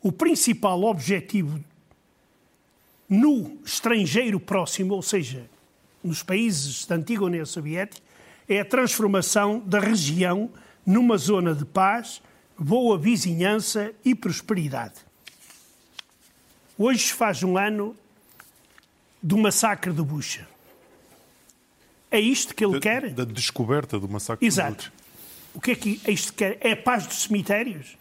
O 0.00 0.12
principal 0.12 0.80
objetivo 0.84 1.58
no 3.08 3.58
estrangeiro 3.64 4.38
próximo, 4.38 4.94
ou 4.94 5.02
seja, 5.02 5.50
nos 6.00 6.22
países 6.22 6.86
da 6.86 6.94
antiga 6.94 7.24
União 7.24 7.44
Soviética, 7.44 8.00
é 8.48 8.60
a 8.60 8.64
transformação 8.64 9.58
da 9.58 9.80
região 9.80 10.48
numa 10.86 11.18
zona 11.18 11.52
de 11.52 11.64
paz, 11.64 12.22
boa 12.56 12.96
vizinhança 12.96 13.92
e 14.04 14.14
prosperidade. 14.14 15.00
Hoje 16.78 17.12
faz 17.12 17.42
um 17.42 17.58
ano 17.58 17.96
do 19.22 19.38
massacre 19.38 19.92
de 19.92 20.02
Bucha. 20.02 20.48
É 22.10 22.20
isto 22.20 22.54
que 22.54 22.64
ele 22.64 22.74
da, 22.74 22.80
quer? 22.80 23.10
Da 23.10 23.24
descoberta 23.24 23.98
do 23.98 24.08
massacre 24.08 24.44
Exato. 24.46 24.84
de 24.84 24.90
Bucha. 24.90 24.92
O 25.54 25.60
que 25.60 25.70
é 25.70 25.74
que 25.74 26.00
é 26.04 26.10
isto 26.10 26.32
que 26.32 26.38
quer? 26.38 26.58
É 26.60 26.72
a 26.72 26.76
paz 26.76 27.06
dos 27.06 27.22
cemitérios? 27.22 27.96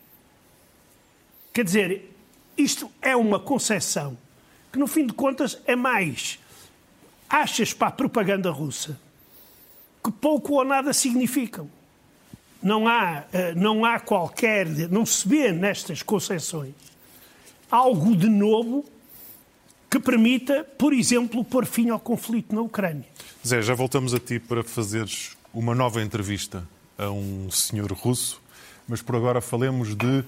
Quer 1.53 1.65
dizer, 1.65 2.11
isto 2.57 2.89
é 3.01 3.15
uma 3.15 3.39
concepção 3.39 4.17
que, 4.71 4.79
no 4.79 4.87
fim 4.87 5.05
de 5.05 5.13
contas, 5.13 5.59
é 5.65 5.75
mais 5.75 6.39
achas 7.29 7.73
para 7.73 7.89
a 7.89 7.91
propaganda 7.91 8.49
russa 8.49 8.99
que 10.03 10.11
pouco 10.11 10.53
ou 10.53 10.65
nada 10.65 10.93
significam. 10.93 11.69
Não 12.61 12.87
há, 12.87 13.25
eh, 13.31 13.53
não 13.55 13.83
há 13.83 13.99
qualquer, 13.99 14.67
não 14.89 15.05
se 15.05 15.27
vê 15.27 15.51
nestas 15.51 16.01
concessões 16.03 16.73
algo 17.69 18.15
de 18.15 18.29
novo 18.29 18.85
que 19.91 19.99
permita, 19.99 20.65
por 20.77 20.93
exemplo, 20.93 21.43
pôr 21.43 21.65
fim 21.65 21.89
ao 21.89 21.99
conflito 21.99 22.55
na 22.55 22.61
Ucrânia. 22.61 23.03
Zé, 23.45 23.61
já 23.61 23.75
voltamos 23.75 24.13
a 24.13 24.19
ti 24.19 24.39
para 24.39 24.63
fazeres 24.63 25.35
uma 25.53 25.75
nova 25.75 26.01
entrevista 26.01 26.63
a 26.97 27.11
um 27.11 27.51
senhor 27.51 27.91
russo, 27.91 28.41
mas 28.87 29.01
por 29.01 29.17
agora 29.17 29.41
falemos 29.41 29.93
de 29.93 30.23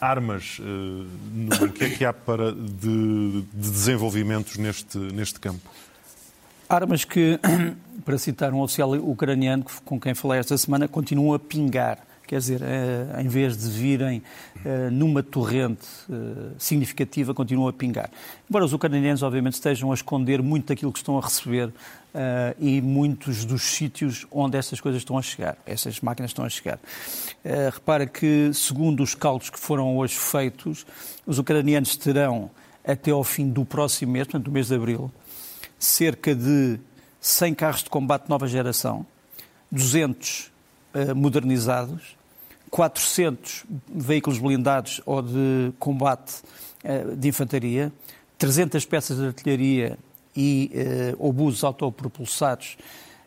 armas. 0.00 0.60
Uh, 0.60 1.64
o 1.64 1.68
que 1.74 1.84
é 1.84 1.90
que 1.90 2.04
há 2.04 2.12
para 2.12 2.52
de, 2.52 3.42
de 3.42 3.70
desenvolvimentos 3.70 4.56
neste, 4.56 4.96
neste 4.96 5.40
campo? 5.40 5.68
Armas 6.68 7.04
que, 7.04 7.40
para 8.06 8.16
citar 8.16 8.54
um 8.54 8.60
oficial 8.60 8.92
ucraniano 8.92 9.64
com 9.84 9.98
quem 9.98 10.14
falei 10.14 10.38
esta 10.38 10.56
semana, 10.56 10.86
continuam 10.86 11.34
a 11.34 11.38
pingar. 11.40 11.98
Quer 12.30 12.38
dizer, 12.38 12.62
eh, 12.62 13.22
em 13.22 13.26
vez 13.26 13.56
de 13.56 13.68
virem 13.68 14.22
eh, 14.64 14.88
numa 14.88 15.20
torrente 15.20 15.84
eh, 16.08 16.52
significativa, 16.60 17.34
continuam 17.34 17.66
a 17.66 17.72
pingar. 17.72 18.08
Embora 18.48 18.64
os 18.64 18.72
ucranianos, 18.72 19.24
obviamente, 19.24 19.54
estejam 19.54 19.90
a 19.90 19.94
esconder 19.96 20.40
muito 20.40 20.68
daquilo 20.68 20.92
que 20.92 21.00
estão 21.00 21.18
a 21.18 21.20
receber 21.20 21.72
e 22.58 22.80
muitos 22.80 23.44
dos 23.44 23.62
sítios 23.62 24.26
onde 24.30 24.56
essas 24.56 24.80
coisas 24.80 25.00
estão 25.00 25.18
a 25.18 25.22
chegar, 25.22 25.56
essas 25.66 26.00
máquinas 26.00 26.30
estão 26.30 26.44
a 26.44 26.48
chegar. 26.48 26.78
Repara 27.72 28.04
que, 28.06 28.52
segundo 28.52 29.00
os 29.00 29.14
cálculos 29.14 29.50
que 29.50 29.58
foram 29.58 29.96
hoje 29.96 30.16
feitos, 30.16 30.84
os 31.24 31.38
ucranianos 31.38 31.96
terão, 31.96 32.50
até 32.84 33.12
ao 33.12 33.22
fim 33.22 33.48
do 33.48 33.64
próximo 33.64 34.12
mês, 34.12 34.26
portanto, 34.26 34.44
do 34.44 34.50
mês 34.50 34.68
de 34.68 34.74
abril, 34.74 35.10
cerca 35.78 36.34
de 36.34 36.80
100 37.20 37.54
carros 37.54 37.82
de 37.84 37.90
combate 37.90 38.28
nova 38.28 38.48
geração, 38.48 39.06
200 39.70 40.50
modernizados, 41.14 42.19
400 42.70 43.64
veículos 43.88 44.38
blindados 44.38 45.00
ou 45.04 45.20
de 45.22 45.72
combate 45.78 46.42
de 47.18 47.28
infantaria, 47.28 47.92
300 48.38 48.84
peças 48.86 49.18
de 49.18 49.26
artilharia 49.26 49.98
e 50.34 50.70
uh, 51.18 51.28
obuses 51.28 51.62
autopropulsados 51.62 52.78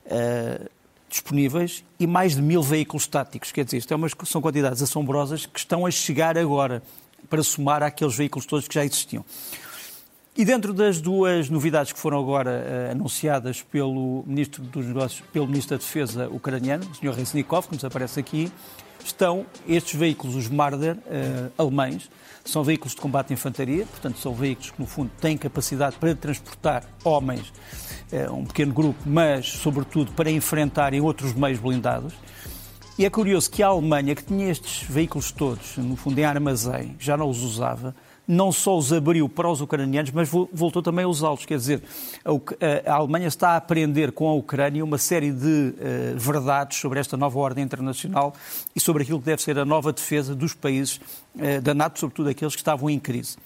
uh, 0.05 0.69
disponíveis 1.07 1.83
e 1.99 2.07
mais 2.07 2.35
de 2.35 2.41
mil 2.41 2.63
veículos 2.63 3.05
táticos. 3.05 3.51
Quer 3.51 3.65
dizer, 3.65 3.77
isto 3.77 3.93
é 3.93 3.95
umas, 3.95 4.13
são 4.25 4.41
quantidades 4.41 4.81
assombrosas 4.81 5.45
que 5.45 5.59
estão 5.59 5.85
a 5.85 5.91
chegar 5.91 6.37
agora 6.37 6.81
para 7.29 7.43
somar 7.43 7.83
àqueles 7.83 8.15
veículos 8.15 8.45
todos 8.47 8.67
que 8.67 8.73
já 8.73 8.83
existiam. 8.83 9.23
E 10.35 10.43
dentro 10.43 10.73
das 10.73 10.99
duas 10.99 11.47
novidades 11.47 11.93
que 11.93 11.99
foram 11.99 12.19
agora 12.19 12.65
uh, 12.87 12.91
anunciadas 12.91 13.61
pelo 13.61 14.23
Ministro 14.25 14.63
dos 14.63 14.85
Negócios, 14.87 15.23
pelo 15.31 15.45
Ministro 15.45 15.77
da 15.77 15.83
Defesa 15.83 16.27
ucraniano, 16.29 16.89
o 16.89 16.95
Sr. 16.95 17.13
Reznikov, 17.13 17.67
que 17.67 17.75
nos 17.75 17.85
aparece 17.85 18.19
aqui, 18.19 18.51
estão 19.07 19.45
estes 19.67 19.97
veículos, 19.97 20.35
os 20.35 20.47
Marder, 20.47 20.95
uh, 20.95 21.51
alemães, 21.57 22.09
são 22.45 22.63
veículos 22.63 22.93
de 22.93 23.01
combate 23.01 23.27
de 23.27 23.33
infantaria, 23.33 23.85
portanto 23.85 24.19
são 24.19 24.33
veículos 24.33 24.71
que 24.71 24.79
no 24.79 24.85
fundo 24.85 25.11
têm 25.19 25.37
capacidade 25.37 25.95
para 25.97 26.13
transportar 26.15 26.83
homens, 27.03 27.53
uh, 28.11 28.33
um 28.33 28.45
pequeno 28.45 28.73
grupo, 28.73 28.99
mas 29.05 29.47
sobretudo 29.47 30.11
para 30.11 30.29
enfrentarem 30.29 31.01
outros 31.01 31.33
meios 31.33 31.59
blindados. 31.59 32.13
E 32.97 33.05
é 33.05 33.09
curioso 33.09 33.49
que 33.49 33.63
a 33.63 33.67
Alemanha, 33.67 34.13
que 34.13 34.23
tinha 34.23 34.51
estes 34.51 34.83
veículos 34.87 35.31
todos, 35.31 35.77
no 35.77 35.95
fundo 35.95 36.19
em 36.19 36.25
armazém, 36.25 36.95
já 36.99 37.17
não 37.17 37.27
os 37.27 37.41
usava, 37.41 37.95
não 38.27 38.51
só 38.51 38.77
os 38.77 38.93
abriu 38.93 39.27
para 39.27 39.49
os 39.49 39.61
ucranianos, 39.61 40.11
mas 40.11 40.29
voltou 40.29 40.81
também 40.81 41.05
a 41.05 41.07
usá-los. 41.07 41.45
Quer 41.45 41.57
dizer, 41.57 41.83
a 42.85 42.93
Alemanha 42.93 43.27
está 43.27 43.49
a 43.49 43.57
aprender 43.57 44.11
com 44.11 44.27
a 44.29 44.33
Ucrânia 44.33 44.83
uma 44.83 44.97
série 44.97 45.31
de 45.31 45.45
uh, 45.45 46.17
verdades 46.17 46.77
sobre 46.77 46.99
esta 46.99 47.17
nova 47.17 47.37
ordem 47.39 47.63
internacional 47.63 48.33
e 48.75 48.79
sobre 48.79 49.03
aquilo 49.03 49.19
que 49.19 49.25
deve 49.25 49.41
ser 49.41 49.57
a 49.59 49.65
nova 49.65 49.91
defesa 49.91 50.33
dos 50.33 50.53
países 50.53 50.99
uh, 51.35 51.61
da 51.61 51.73
NATO, 51.73 51.99
sobretudo 51.99 52.29
aqueles 52.29 52.55
que 52.55 52.61
estavam 52.61 52.89
em 52.89 52.99
crise. 52.99 53.37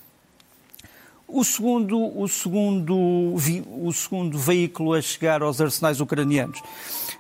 O 1.29 1.43
segundo, 1.43 2.17
o, 2.17 2.25
segundo, 2.29 2.95
o 2.95 3.91
segundo 3.91 4.37
veículo 4.37 4.93
a 4.93 5.01
chegar 5.01 5.41
aos 5.41 5.59
arsenais 5.59 5.99
ucranianos 5.99 6.61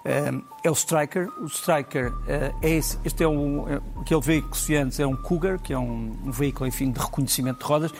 eh, 0.05 0.31
é 0.63 0.69
o 0.69 0.73
Striker. 0.73 1.27
O 1.41 1.47
Striker 1.47 2.13
eh, 2.25 2.53
é 2.61 2.69
esse, 2.69 2.97
este 3.03 3.25
é, 3.25 3.27
um, 3.27 3.67
é 3.67 3.81
aquele 3.99 4.21
veículo 4.21 4.51
que 4.53 4.57
se 4.57 4.75
antes 4.77 4.97
é 5.01 5.05
um 5.05 5.13
Cougar, 5.17 5.59
que 5.59 5.73
é 5.73 5.77
um, 5.77 6.17
um, 6.25 6.31
veículo 6.31 6.65
enfim 6.65 6.89
de 6.89 6.99
reconhecimento 7.01 7.59
de 7.59 7.65
rodas. 7.65 7.91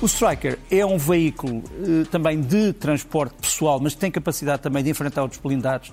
O 0.00 0.06
Striker 0.06 0.58
é 0.68 0.84
um 0.84 0.98
veículo 0.98 1.62
eh, 1.78 2.06
também 2.10 2.40
de 2.40 2.72
transporte 2.72 3.36
pessoal, 3.40 3.78
mas 3.78 3.94
tem 3.94 4.10
capacidade 4.10 4.62
também 4.62 4.82
de 4.82 4.90
enfrentar 4.90 5.22
outros 5.22 5.40
blindados 5.40 5.92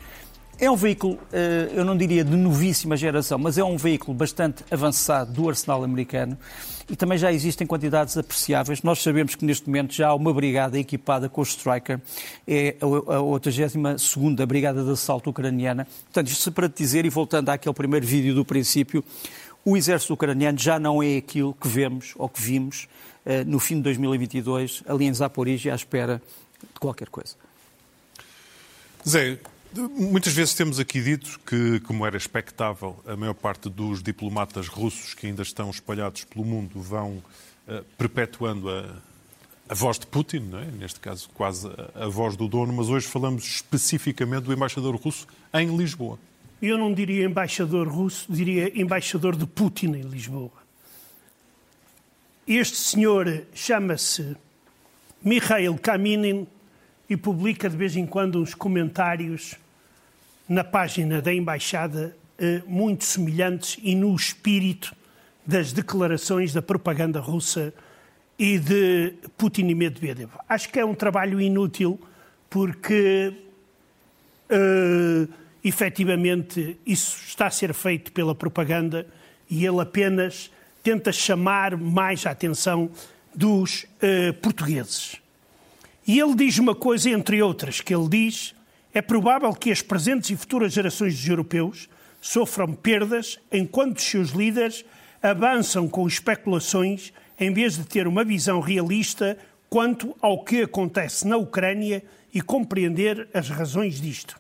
é 0.60 0.70
um 0.70 0.75
veículo, 0.75 1.18
eh, 1.32 1.70
eu 1.74 1.86
não 1.86 1.96
diria 1.96 2.24
de 2.24 2.36
novíssima 2.36 2.98
geração, 2.98 3.38
mas 3.38 3.58
é 3.58 3.63
um 3.63 3.78
veículo 3.78 4.13
bastante 4.13 4.63
avançado 4.70 5.32
do 5.32 5.48
arsenal 5.48 5.84
americano 5.84 6.38
e 6.89 6.96
também 6.96 7.18
já 7.18 7.32
existem 7.32 7.66
quantidades 7.66 8.18
apreciáveis. 8.18 8.82
Nós 8.82 9.01
sabemos 9.01 9.36
que 9.36 9.46
neste 9.46 9.68
momento 9.68 9.94
já 9.94 10.10
há 10.10 10.13
uma 10.13 10.34
brigada 10.34 10.78
equipada 10.78 11.30
com 11.30 11.39
o 11.39 11.44
Striker, 11.44 12.01
é 12.46 12.75
a 12.82 12.86
82ª 12.86 14.46
Brigada 14.46 14.84
de 14.84 14.92
Assalto 14.92 15.30
Ucraniana. 15.30 15.88
Portanto, 16.06 16.28
isto 16.28 16.51
para 16.51 16.68
te 16.68 16.84
dizer, 16.84 17.06
e 17.06 17.10
voltando 17.10 17.50
àquele 17.50 17.74
primeiro 17.74 18.06
vídeo 18.06 18.36
do 18.36 18.44
princípio, 18.44 19.04
o 19.63 19.78
exército 19.78 20.13
ucraniano 20.13 20.58
já 20.58 20.80
não 20.80 21.01
é 21.01 21.18
aquilo 21.18 21.54
que 21.54 21.68
vemos 21.68 22.13
ou 22.18 22.28
que 22.28 22.42
vimos 22.42 22.88
eh, 23.25 23.44
no 23.44 23.60
fim 23.60 23.75
de 23.75 23.84
2022, 23.84 24.84
ali 24.88 25.06
em 25.06 25.13
Zaporizhia, 25.13 25.72
à 25.72 25.75
espera 25.75 26.22
de 26.62 26.80
qualquer 26.80 27.08
coisa. 27.08 27.36
Zé, 29.08 29.38
Muitas 29.72 30.34
vezes 30.34 30.56
temos 30.56 30.80
aqui 30.80 31.00
dito 31.00 31.40
que, 31.46 31.80
como 31.82 32.04
era 32.04 32.18
expectável, 32.18 33.00
a 33.06 33.16
maior 33.16 33.36
parte 33.36 33.70
dos 33.70 34.02
diplomatas 34.02 34.68
russos 34.68 35.14
que 35.14 35.28
ainda 35.28 35.44
estão 35.44 35.70
espalhados 35.70 36.24
pelo 36.24 36.44
mundo 36.44 36.82
vão 36.82 37.22
uh, 37.68 37.84
perpetuando 37.96 38.68
a, 38.68 38.96
a, 39.70 39.76
voz 39.76 40.00
de 40.00 40.08
Putin, 40.08 40.50
é? 40.54 40.72
neste 40.72 41.00
caso 41.00 41.30
quase 41.36 41.68
a, 41.68 42.06
a, 42.06 42.08
voz 42.08 42.36
do 42.36 42.48
dono, 42.48 42.74
mas 42.74 42.90
hoje 42.90 43.06
falamos 43.06 43.44
especificamente 43.44 44.46
do 44.46 44.54
embaixador 44.54 44.96
russo 44.96 45.28
em 45.54 45.78
Lisboa. 45.78 46.18
Eu 46.60 46.76
não 46.76 46.92
diria 46.92 47.24
embaixador 47.24 47.88
russo, 47.88 48.26
diria 48.28 48.72
embaixador 48.80 49.36
de 49.36 49.46
Putin 49.46 49.94
em 49.94 50.02
Lisboa. 50.02 50.52
Este 52.48 52.76
senhor 52.76 53.44
chama-se 53.54 54.36
Mikhail 55.24 55.78
Kaminin 55.78 56.48
e 57.10 57.18
publica 57.18 57.70
de 57.70 57.75
vez 57.75 57.96
em 57.96 58.06
quando 58.06 58.39
uns 58.39 58.54
comentários 58.54 59.56
na 60.48 60.63
página 60.63 61.22
da 61.22 61.34
Embaixada 61.34 62.16
eh, 62.38 62.62
muito 62.68 63.04
semelhantes 63.04 63.78
e 63.82 63.96
no 63.96 64.16
espírito 64.16 64.96
das 65.46 65.74
declarações 65.74 66.54
da 66.54 66.62
propaganda 66.62 67.20
russa 67.20 67.74
e 68.38 68.58
de 68.58 69.13
Putin 69.38 69.68
e 69.68 69.75
Medvedev. 69.75 70.30
Acho 70.48 70.70
que 70.70 70.80
é 70.80 70.86
um 70.86 70.94
trabalho 70.94 71.42
inútil 71.42 72.00
porque, 72.50 73.34
uh, 74.50 75.34
efetivamente, 75.63 76.78
isso 76.86 77.22
está 77.28 77.48
a 77.48 77.51
ser 77.51 77.74
feito 77.74 78.12
pela 78.12 78.34
propaganda 78.34 79.06
e 79.50 79.66
ele 79.66 79.82
apenas 79.82 80.50
tenta 80.82 81.12
chamar 81.12 81.75
mais 81.75 82.25
a 82.25 82.32
atenção 82.32 82.89
dos 83.36 83.84
uh, 83.84 84.34
portugueses. 84.42 85.20
E 86.10 86.20
ele 86.20 86.34
diz 86.34 86.58
uma 86.58 86.74
coisa, 86.74 87.08
entre 87.12 87.39
outras, 87.39 87.82
que 87.82 87.94
ele 87.94 88.10
diz 88.10 88.56
é 88.92 89.00
provável 89.00 89.54
que 89.54 89.70
as 89.70 89.84
presentes 89.84 90.32
e 90.32 90.36
futuras 90.36 90.74
gerações 90.74 91.16
de 91.16 91.30
europeus 91.30 91.88
sofram 92.20 92.74
perdas 92.74 93.38
enquanto 93.51 94.01
seus 94.01 94.32
líderes 94.32 94.84
avançam 95.22 95.88
com 95.88 96.08
especulações 96.08 97.13
em 97.39 97.54
vez 97.54 97.78
de 97.78 97.86
ter 97.86 98.08
uma 98.08 98.24
visão 98.24 98.60
realista 98.60 99.38
quanto 99.70 100.18
ao 100.20 100.44
que 100.44 100.63
acontece 100.63 101.28
na 101.28 101.38
Ucrânia 101.38 102.04
e 102.34 102.42
compreender 102.42 103.30
as 103.32 103.48
razões 103.48 104.01
disto. 104.01 104.36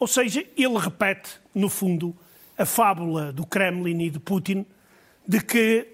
Ou 0.00 0.08
seja, 0.08 0.44
ele 0.56 0.78
repete, 0.78 1.30
no 1.54 1.68
fundo, 1.68 2.12
a 2.58 2.66
fábula 2.66 3.32
do 3.32 3.46
Kremlin 3.46 4.02
e 4.02 4.10
de 4.10 4.18
Putin 4.18 4.66
de 5.24 5.40
que, 5.40 5.86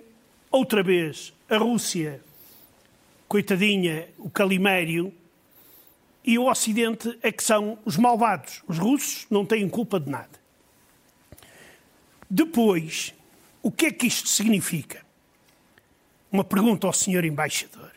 outra 0.50 0.82
vez, 0.82 1.34
a 1.50 1.58
Rússia, 1.58 2.22
coitadinha, 3.28 4.08
o 4.18 4.30
calimério, 4.30 5.12
e 6.24 6.38
o 6.38 6.50
Ocidente 6.50 7.16
é 7.22 7.30
que 7.30 7.44
são 7.44 7.78
os 7.84 7.96
malvados. 7.96 8.62
Os 8.66 8.78
russos 8.78 9.26
não 9.30 9.44
têm 9.44 9.68
culpa 9.68 10.00
de 10.00 10.10
nada. 10.10 10.38
Depois, 12.28 13.14
o 13.62 13.70
que 13.70 13.86
é 13.86 13.92
que 13.92 14.06
isto 14.06 14.28
significa? 14.28 15.04
Uma 16.30 16.44
pergunta 16.44 16.86
ao 16.86 16.92
senhor 16.92 17.24
embaixador. 17.24 17.92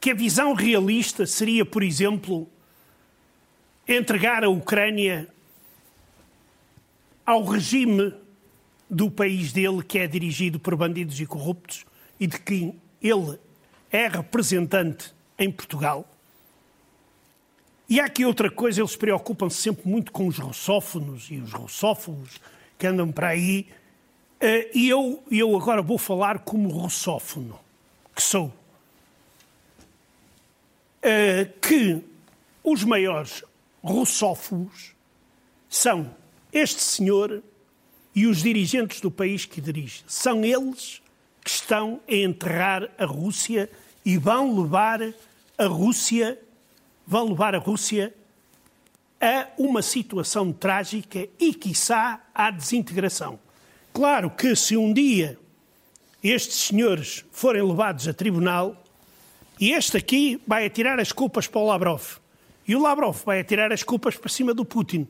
Que 0.00 0.10
a 0.10 0.14
visão 0.14 0.54
realista 0.54 1.26
seria, 1.26 1.64
por 1.64 1.82
exemplo, 1.82 2.48
entregar 3.88 4.44
a 4.44 4.48
Ucrânia 4.48 5.28
ao 7.24 7.44
regime 7.44 8.14
do 8.88 9.10
país 9.10 9.52
dele, 9.52 9.82
que 9.82 9.98
é 9.98 10.06
dirigido 10.06 10.58
por 10.58 10.76
bandidos 10.76 11.20
e 11.20 11.26
corruptos, 11.26 11.84
e 12.18 12.26
de 12.26 12.38
quem 12.38 12.80
ele 13.02 13.38
é 13.90 14.08
representante 14.08 15.14
em 15.38 15.50
Portugal? 15.50 16.08
E 17.88 18.00
há 18.00 18.06
aqui 18.06 18.24
outra 18.24 18.50
coisa, 18.50 18.80
eles 18.80 18.96
preocupam-se 18.96 19.56
sempre 19.56 19.88
muito 19.88 20.10
com 20.10 20.26
os 20.26 20.38
russófonos 20.38 21.28
e 21.30 21.36
os 21.36 21.52
russófobos 21.52 22.40
que 22.76 22.86
andam 22.86 23.12
para 23.12 23.28
aí. 23.28 23.68
Eh, 24.40 24.70
e 24.74 24.88
eu, 24.88 25.22
eu 25.30 25.56
agora 25.56 25.80
vou 25.82 25.96
falar 25.96 26.40
como 26.40 26.68
russófono, 26.68 27.58
que 28.14 28.22
sou. 28.22 28.52
Eh, 31.00 31.44
que 31.62 32.02
os 32.64 32.82
maiores 32.82 33.44
russófobos 33.82 34.92
são 35.68 36.12
este 36.52 36.80
senhor 36.80 37.40
e 38.12 38.26
os 38.26 38.42
dirigentes 38.42 39.00
do 39.00 39.10
país 39.10 39.44
que 39.44 39.60
dirige. 39.60 40.02
São 40.08 40.44
eles 40.44 41.00
que 41.46 41.50
estão 41.52 42.00
a 42.08 42.12
enterrar 42.12 42.90
a 42.98 43.04
Rússia 43.04 43.70
e 44.04 44.18
vão 44.18 44.60
levar 44.60 45.00
a 45.56 45.66
Rússia 45.66 46.36
vão 47.06 47.28
levar 47.28 47.54
a 47.54 47.58
Rússia 47.58 48.12
a 49.20 49.46
uma 49.56 49.80
situação 49.80 50.52
trágica 50.52 51.28
e, 51.38 51.54
quiçá, 51.54 52.20
à 52.34 52.50
desintegração. 52.50 53.38
Claro 53.92 54.28
que 54.28 54.56
se 54.56 54.76
um 54.76 54.92
dia 54.92 55.38
estes 56.20 56.56
senhores 56.56 57.24
forem 57.30 57.62
levados 57.62 58.08
a 58.08 58.12
tribunal, 58.12 58.82
e 59.60 59.70
este 59.70 59.96
aqui 59.96 60.42
vai 60.48 60.66
atirar 60.66 60.98
as 60.98 61.12
culpas 61.12 61.46
para 61.46 61.60
o 61.60 61.66
Lavrov, 61.66 62.18
e 62.66 62.74
o 62.74 62.82
Lavrov 62.82 63.22
vai 63.24 63.38
atirar 63.38 63.72
as 63.72 63.84
culpas 63.84 64.16
para 64.16 64.28
cima 64.28 64.52
do 64.52 64.64
Putin, 64.64 65.06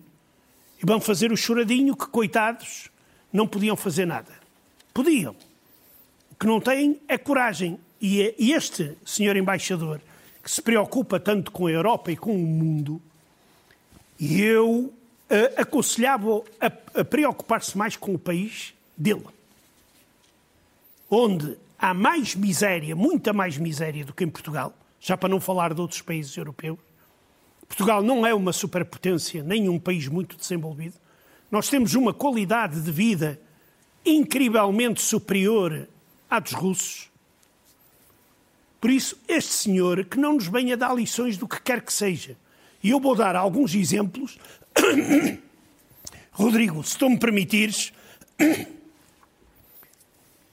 e 0.83 0.85
vão 0.85 1.01
fazer 1.01 1.33
o 1.33 1.37
choradinho 1.37 1.97
que, 1.97 2.07
coitados, 2.09 2.91
não 3.33 3.49
podiam 3.49 3.75
fazer 3.75 4.05
nada. 4.05 4.33
Podiam. 4.93 5.35
Que 6.39 6.47
não 6.47 6.61
têm 6.61 7.01
é 7.09 7.17
coragem. 7.17 7.79
E 8.01 8.23
é 8.23 8.35
este 8.39 8.97
senhor 9.05 9.37
embaixador 9.37 10.01
que 10.47 10.51
se 10.53 10.63
preocupa 10.63 11.19
tanto 11.19 11.51
com 11.51 11.67
a 11.67 11.73
Europa 11.73 12.13
e 12.13 12.17
com 12.17 12.33
o 12.33 12.39
mundo, 12.39 13.03
e 14.17 14.41
eu 14.41 14.71
uh, 14.71 14.93
aconselhava 15.57 16.41
a, 16.61 17.01
a 17.01 17.05
preocupar-se 17.05 17.77
mais 17.77 17.97
com 17.97 18.15
o 18.15 18.19
país 18.19 18.73
dele, 18.97 19.27
onde 21.11 21.57
há 21.77 21.93
mais 21.93 22.37
miséria, 22.37 22.95
muita 22.95 23.33
mais 23.33 23.59
miséria 23.59 24.05
do 24.05 24.13
que 24.13 24.23
em 24.23 24.29
Portugal, 24.29 24.73
já 25.01 25.17
para 25.17 25.29
não 25.29 25.41
falar 25.41 25.75
de 25.75 25.81
outros 25.81 26.01
países 26.01 26.37
europeus. 26.37 26.79
Portugal 27.67 28.01
não 28.01 28.25
é 28.25 28.33
uma 28.33 28.53
superpotência, 28.53 29.43
nem 29.43 29.69
um 29.69 29.81
país 29.81 30.07
muito 30.07 30.37
desenvolvido. 30.37 30.95
Nós 31.51 31.69
temos 31.69 31.97
uma 31.97 32.15
qualidade 32.15 32.81
de 32.81 32.93
vida 32.93 33.41
incrivelmente 34.05 35.03
superior 35.03 35.89
à 36.29 36.39
dos 36.39 36.53
russos. 36.53 37.09
Por 38.81 38.91
isso, 38.91 39.19
este 39.27 39.53
senhor 39.53 40.05
que 40.05 40.19
não 40.19 40.35
nos 40.35 40.47
venha 40.47 40.77
dar 40.77 40.95
lições 40.95 41.37
do 41.37 41.49
que 41.49 41.61
quer 41.61 41.81
que 41.81 41.93
seja. 41.93 42.37
E 42.83 42.91
eu 42.91 43.01
vou 43.01 43.17
dar 43.17 43.35
alguns 43.35 43.75
exemplos. 43.75 44.39
Rodrigo, 46.31 46.85
se 46.85 46.97
tu 46.97 47.09
me 47.09 47.19
permitires, 47.19 47.93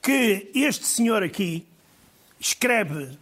que 0.02 0.50
este 0.54 0.86
senhor 0.86 1.22
aqui 1.22 1.66
escreve 2.40 3.16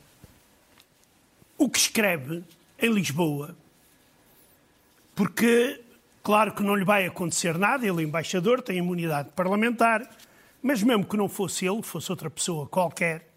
o 1.59 1.69
que 1.69 1.79
escreve 1.79 2.43
em 2.79 2.93
Lisboa, 2.93 3.57
porque, 5.15 5.81
claro 6.23 6.55
que 6.55 6.63
não 6.63 6.75
lhe 6.75 6.85
vai 6.85 7.07
acontecer 7.07 7.59
nada, 7.59 7.87
ele 7.87 8.03
é 8.03 8.05
embaixador, 8.05 8.63
tem 8.63 8.79
imunidade 8.79 9.31
parlamentar, 9.37 10.09
mas 10.63 10.83
mesmo 10.83 11.05
que 11.05 11.17
não 11.17 11.29
fosse 11.29 11.67
ele, 11.67 11.83
fosse 11.83 12.11
outra 12.11 12.31
pessoa 12.31 12.67
qualquer, 12.67 13.29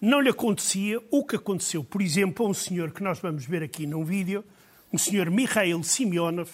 não 0.00 0.20
lhe 0.20 0.28
acontecia 0.28 1.00
o 1.10 1.24
que 1.24 1.36
aconteceu, 1.36 1.82
por 1.82 2.02
exemplo, 2.02 2.44
a 2.44 2.50
um 2.50 2.54
senhor 2.54 2.90
que 2.90 3.02
nós 3.02 3.18
vamos 3.18 3.46
ver 3.46 3.62
aqui 3.62 3.86
num 3.86 4.04
vídeo, 4.04 4.44
um 4.92 4.98
senhor 4.98 5.30
Mikhail 5.30 5.82
Simonov, 5.82 6.50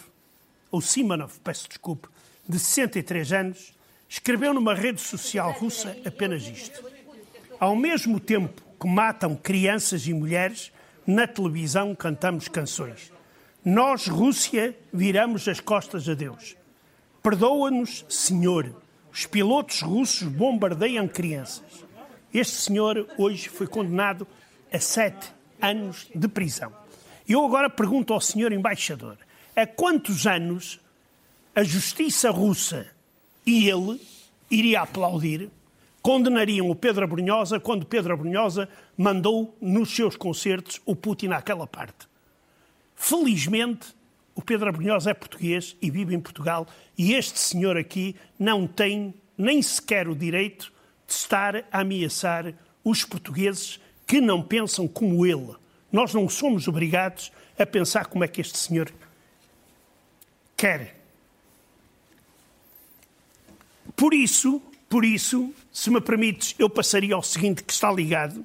ou 0.70 0.81
Simonov, 0.81 1.38
peço 1.42 1.68
desculpe, 1.68 2.09
de 2.48 2.59
63 2.59 3.33
anos, 3.33 3.74
escreveu 4.09 4.55
numa 4.55 4.74
rede 4.74 5.00
social 5.00 5.52
russa 5.52 5.96
apenas 6.05 6.44
isto. 6.44 6.83
Ao 7.59 7.74
mesmo 7.74 8.20
tempo 8.20 8.62
que 8.81 8.87
matam 8.87 9.35
crianças 9.37 10.07
e 10.07 10.14
mulheres, 10.14 10.72
na 11.07 11.26
televisão 11.26 11.94
cantamos 11.94 12.48
canções. 12.48 13.12
Nós, 13.64 14.07
Rússia, 14.07 14.76
viramos 14.92 15.46
as 15.46 15.61
costas 15.61 16.09
a 16.09 16.14
Deus. 16.14 16.57
Perdoa-nos, 17.22 18.05
Senhor. 18.09 18.82
Os 19.12 19.27
pilotos 19.27 19.83
russos 19.83 20.27
bombardeiam 20.27 21.07
crianças. 21.07 21.85
Este 22.33 22.57
senhor 22.57 23.07
hoje 23.18 23.48
foi 23.48 23.66
condenado 23.66 24.27
a 24.72 24.79
sete 24.79 25.31
anos 25.61 26.09
de 26.14 26.27
prisão. 26.29 26.72
Eu 27.29 27.44
agora 27.44 27.68
pergunto 27.68 28.14
ao 28.14 28.20
senhor 28.20 28.53
embaixador: 28.53 29.18
há 29.55 29.66
quantos 29.66 30.27
anos 30.27 30.81
a 31.55 31.62
justiça 31.62 32.31
russa 32.31 32.87
e 33.44 33.68
ele 33.68 34.01
iria 34.51 34.81
aplaudir, 34.81 35.51
condenariam 36.01 36.70
o 36.70 36.75
Pedro 36.75 37.05
Abrunhosa 37.05 37.61
quando 37.61 37.85
Pedro 37.85 38.14
Abrunhosa 38.14 38.66
mandou 38.96 39.55
nos 39.61 39.94
seus 39.94 40.16
concertos 40.16 40.81
o 40.87 40.96
Putin 40.96 41.29
àquela 41.29 41.66
parte? 41.66 42.09
Felizmente, 42.96 43.94
o 44.35 44.42
Pedro 44.42 44.68
Abrunhosa 44.68 45.11
é 45.11 45.14
português 45.14 45.77
e 45.81 45.90
vive 45.90 46.14
em 46.14 46.21
Portugal 46.21 46.66
e 46.97 47.14
este 47.14 47.38
senhor 47.38 47.77
aqui 47.77 48.16
não 48.38 48.66
tem 48.66 49.14
nem 49.37 49.61
sequer 49.61 50.09
o 50.09 50.14
direito 50.14 50.73
de 51.07 51.12
estar 51.12 51.57
a 51.71 51.81
ameaçar 51.81 52.55
os 52.85 53.05
portugueses 53.05 53.81
que 54.07 54.21
não 54.21 54.42
pensam 54.42 54.88
como 54.88 55.27
ele. 55.27 55.55
Nós 55.90 56.14
não 56.14 56.29
somos 56.29 56.66
obrigados 56.68 57.31
a 57.59 57.66
pensar 57.66 58.07
como 58.07 58.25
é 58.25 58.29
que 58.29 58.40
este 58.40 58.57
senhor 58.57 58.90
quer. 60.57 60.97
Por 63.95 64.14
isso, 64.14 64.61
por 64.88 65.05
isso, 65.05 65.55
se 65.73 65.90
me 65.90 66.01
permites, 66.01 66.55
eu 66.59 66.71
passaria 66.71 67.14
ao 67.14 67.23
seguinte 67.23 67.62
que 67.62 67.73
está 67.73 67.92
ligado. 67.92 68.45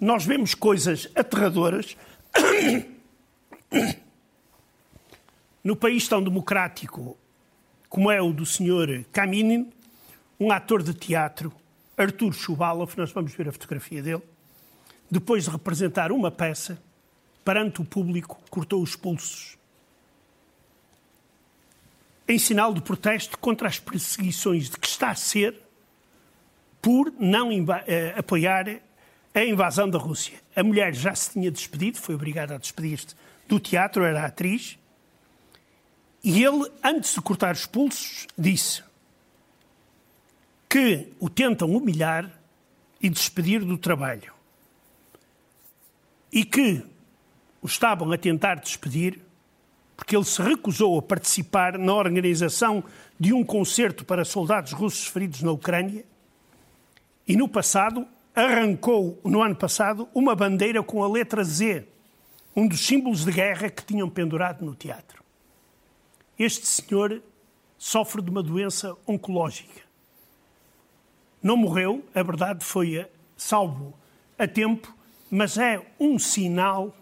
Nós 0.00 0.24
vemos 0.24 0.54
coisas 0.54 1.08
aterradoras 1.14 1.96
no 5.68 5.76
país 5.76 6.08
tão 6.08 6.24
democrático 6.24 7.14
como 7.90 8.10
é 8.10 8.22
o 8.22 8.32
do 8.32 8.46
senhor 8.46 9.04
Kaminin, 9.12 9.70
um 10.40 10.50
ator 10.50 10.82
de 10.82 10.94
teatro 10.94 11.52
Artur 11.94 12.32
Chubalov, 12.32 12.94
nós 12.96 13.12
vamos 13.12 13.34
ver 13.34 13.50
a 13.50 13.52
fotografia 13.52 14.02
dele, 14.02 14.22
depois 15.10 15.44
de 15.44 15.50
representar 15.50 16.10
uma 16.10 16.30
peça, 16.30 16.80
perante 17.44 17.82
o 17.82 17.84
público, 17.84 18.40
cortou 18.48 18.82
os 18.82 18.96
pulsos. 18.96 19.58
Em 22.26 22.38
sinal 22.38 22.72
de 22.72 22.80
protesto 22.80 23.38
contra 23.38 23.68
as 23.68 23.78
perseguições 23.78 24.70
de 24.70 24.78
que 24.78 24.88
está 24.88 25.10
a 25.10 25.14
ser 25.14 25.54
por 26.80 27.12
não 27.20 27.50
eh, 27.86 28.14
apoiar 28.16 28.80
a 29.34 29.44
invasão 29.44 29.90
da 29.90 29.98
Rússia. 29.98 30.40
A 30.56 30.62
mulher 30.62 30.94
já 30.94 31.14
se 31.14 31.32
tinha 31.32 31.50
despedido, 31.50 31.98
foi 31.98 32.14
obrigada 32.14 32.54
a 32.54 32.58
despedir-se 32.58 33.14
do 33.46 33.60
teatro, 33.60 34.02
era 34.02 34.24
atriz, 34.24 34.78
e 36.30 36.44
ele, 36.44 36.70
antes 36.84 37.14
de 37.14 37.22
cortar 37.22 37.54
os 37.54 37.64
pulsos, 37.64 38.26
disse 38.36 38.84
que 40.68 41.10
o 41.18 41.30
tentam 41.30 41.74
humilhar 41.74 42.30
e 43.00 43.08
despedir 43.08 43.64
do 43.64 43.78
trabalho. 43.78 44.34
E 46.30 46.44
que 46.44 46.84
o 47.62 47.66
estavam 47.66 48.12
a 48.12 48.18
tentar 48.18 48.56
despedir 48.56 49.18
porque 49.96 50.14
ele 50.14 50.26
se 50.26 50.42
recusou 50.42 50.98
a 50.98 51.02
participar 51.02 51.78
na 51.78 51.94
organização 51.94 52.84
de 53.18 53.32
um 53.32 53.42
concerto 53.42 54.04
para 54.04 54.22
soldados 54.22 54.72
russos 54.72 55.06
feridos 55.06 55.40
na 55.40 55.52
Ucrânia 55.52 56.04
e 57.26 57.38
no 57.38 57.48
passado 57.48 58.06
arrancou, 58.34 59.18
no 59.24 59.40
ano 59.40 59.56
passado, 59.56 60.06
uma 60.14 60.36
bandeira 60.36 60.82
com 60.82 61.02
a 61.02 61.08
letra 61.08 61.42
Z, 61.42 61.88
um 62.54 62.68
dos 62.68 62.86
símbolos 62.86 63.24
de 63.24 63.32
guerra 63.32 63.70
que 63.70 63.82
tinham 63.82 64.10
pendurado 64.10 64.62
no 64.62 64.74
teatro. 64.74 65.26
Este 66.38 66.66
senhor 66.66 67.22
sofre 67.76 68.22
de 68.22 68.30
uma 68.30 68.42
doença 68.42 68.96
oncológica. 69.06 69.82
Não 71.42 71.56
morreu, 71.56 72.04
a 72.14 72.22
verdade 72.22 72.64
foi 72.64 73.06
salvo 73.36 73.94
a 74.38 74.46
tempo, 74.46 74.94
mas 75.30 75.58
é 75.58 75.84
um 75.98 76.18
sinal 76.18 76.94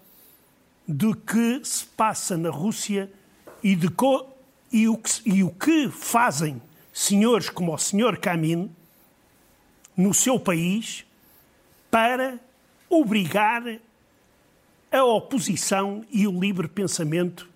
do 0.87 1.15
que 1.15 1.61
se 1.65 1.85
passa 1.85 2.37
na 2.37 2.51
Rússia 2.51 3.13
e, 3.63 3.75
de 3.75 3.91
co, 3.91 4.27
e, 4.73 4.89
o, 4.89 4.97
que, 4.97 5.11
e 5.29 5.43
o 5.43 5.51
que 5.51 5.91
fazem 5.91 6.61
senhores 6.93 7.51
como 7.51 7.75
o 7.75 7.79
senhor 7.79 8.19
Kamin 8.19 8.71
no 9.97 10.15
seu 10.15 10.39
país 10.39 11.05
para 11.91 12.39
obrigar 12.89 13.63
a 14.91 15.05
oposição 15.05 16.05
e 16.11 16.27
o 16.27 16.41
livre 16.41 16.69
pensamento 16.69 17.49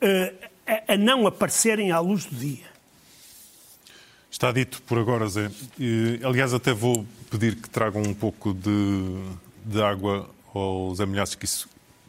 a, 0.00 0.94
a 0.94 0.96
não 0.96 1.26
aparecerem 1.26 1.90
à 1.90 2.00
luz 2.00 2.24
do 2.24 2.36
dia. 2.36 2.66
Está 4.30 4.52
dito 4.52 4.82
por 4.82 4.98
agora, 4.98 5.26
Zé. 5.26 5.50
aliás, 6.22 6.52
até 6.52 6.72
vou 6.72 7.06
pedir 7.30 7.56
que 7.56 7.68
tragam 7.68 8.02
um 8.02 8.14
pouco 8.14 8.52
de, 8.52 9.16
de 9.64 9.82
água 9.82 10.28
aos 10.54 11.00
amelhaços, 11.00 11.34
que 11.34 11.44
isso 11.44 11.68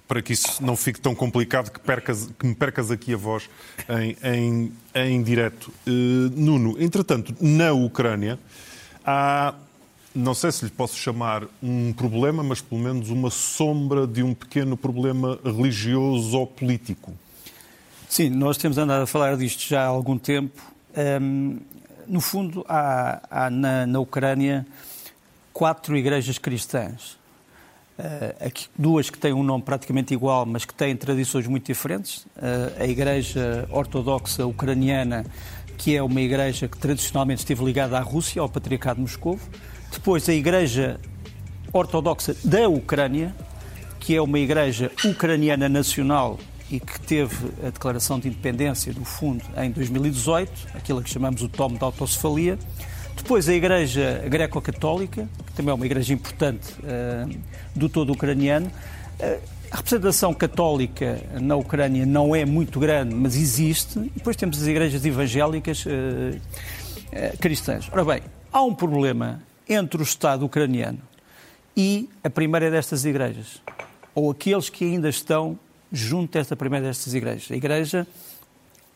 para 0.10 0.24
que 0.24 0.34
isso 0.34 0.64
não 0.66 0.76
fique 0.76 1.00
tão 1.00 1.14
complicado 1.14 1.70
que, 1.70 1.80
percas, 1.80 2.28
que 2.40 2.48
me 2.48 2.56
percas 2.56 2.90
aqui 2.90 3.14
a 3.14 3.18
voz 3.18 3.48
em, 3.88 4.18
em, 4.24 4.74
em 4.96 5.22
direto. 5.22 5.72
Uh, 5.86 6.32
Nuno, 6.36 6.82
entretanto, 6.82 7.36
na 7.40 7.74
Ucrânia 7.74 8.40
há, 9.06 9.54
não 10.16 10.34
sei 10.34 10.52
se 10.52 10.66
lhe 10.66 10.72
posso 10.72 10.98
chamar 10.98 11.44
um 11.62 11.94
problema, 11.94 12.42
mas 12.42 12.60
pelo 12.60 12.82
menos 12.82 13.12
uma 13.12 13.30
sombra 13.30 14.08
de 14.08 14.24
um 14.24 14.34
pequeno 14.34 14.76
problema 14.76 15.40
religioso 15.46 16.40
ou 16.40 16.48
político. 16.48 17.14
Sim, 18.10 18.32
nós 18.32 18.58
temos 18.58 18.78
andado 18.78 19.04
a 19.04 19.08
falar 19.08 19.38
disto 19.38 19.62
já 19.70 19.84
há 19.84 19.86
algum 19.86 20.18
tempo. 20.18 20.60
Um, 21.22 21.60
no 22.08 22.20
fundo, 22.20 22.66
há, 22.68 23.22
há 23.30 23.50
na, 23.52 23.86
na 23.86 24.00
Ucrânia 24.00 24.66
quatro 25.54 25.96
igrejas 25.96 26.38
cristãs 26.38 27.20
Uh, 28.00 28.46
aqui, 28.46 28.68
duas 28.78 29.10
que 29.10 29.18
têm 29.18 29.34
um 29.34 29.44
nome 29.44 29.62
praticamente 29.62 30.14
igual, 30.14 30.46
mas 30.46 30.64
que 30.64 30.74
têm 30.74 30.96
tradições 30.96 31.46
muito 31.48 31.66
diferentes. 31.66 32.26
Uh, 32.38 32.82
a 32.82 32.88
Igreja 32.88 33.68
Ortodoxa 33.70 34.46
Ucraniana, 34.46 35.26
que 35.78 35.98
é 35.98 36.02
uma 36.02 36.22
igreja 36.22 36.70
que 36.70 36.78
tradicionalmente 36.78 37.40
esteve 37.40 37.62
ligada 37.62 37.98
à 37.98 38.02
Rússia, 38.02 38.42
ao 38.42 38.48
Patriarcado 38.48 38.96
de 38.96 39.02
Moscou. 39.02 39.38
Depois 39.92 40.30
a 40.30 40.34
Igreja 40.34 40.98
Ortodoxa 41.74 42.38
da 42.42 42.70
Ucrânia, 42.70 43.36
que 44.00 44.16
é 44.16 44.22
uma 44.22 44.40
igreja 44.40 44.90
ucraniana 45.04 45.68
nacional 45.68 46.40
e 46.72 46.80
que 46.80 47.00
teve 47.02 47.36
a 47.66 47.70
declaração 47.70 48.20
de 48.20 48.28
independência 48.28 48.94
do 48.94 49.04
fundo 49.04 49.44
em 49.58 49.72
2018, 49.72 50.68
aquilo 50.76 51.02
que 51.02 51.10
chamamos 51.10 51.42
o 51.42 51.50
tomo 51.50 51.78
da 51.78 51.86
autocefalia. 51.88 52.60
Depois 53.16 53.50
a 53.50 53.54
Igreja 53.54 54.24
Greco-Católica, 54.30 55.28
que 55.46 55.54
também 55.54 55.72
é 55.72 55.74
uma 55.74 55.86
igreja 55.86 56.14
importante 56.14 56.74
uh, 56.80 57.30
do 57.76 57.90
todo 57.90 58.14
ucraniano. 58.14 58.68
Uh, 58.68 59.40
a 59.72 59.78
representação 59.78 60.34
católica 60.34 61.22
na 61.40 61.56
Ucrânia 61.56 62.06
não 62.06 62.36
é 62.36 62.46
muito 62.46 62.80
grande, 62.80 63.14
mas 63.14 63.36
existe. 63.36 64.00
Depois 64.16 64.36
temos 64.36 64.62
as 64.62 64.68
igrejas 64.68 65.06
evangélicas 65.06 65.86
uh, 65.86 67.38
cristãs. 67.40 67.90
Ora 67.92 68.06
bem, 68.06 68.22
há 68.52 68.64
um 68.64 68.74
problema 68.74 69.42
entre 69.68 70.02
o 70.02 70.04
Estado 70.04 70.46
ucraniano 70.46 71.00
e 71.76 72.10
a 72.24 72.30
primeira 72.30 72.72
destas 72.72 73.06
igrejas, 73.06 73.62
ou 74.16 74.32
aqueles 74.32 74.70
que 74.70 74.86
ainda 74.86 75.10
estão 75.10 75.58
junto 75.92 76.34
desta 76.34 76.56
primeira 76.56 76.88
destas 76.88 77.14
igrejas. 77.14 77.52
A 77.52 77.56
igreja 77.56 78.08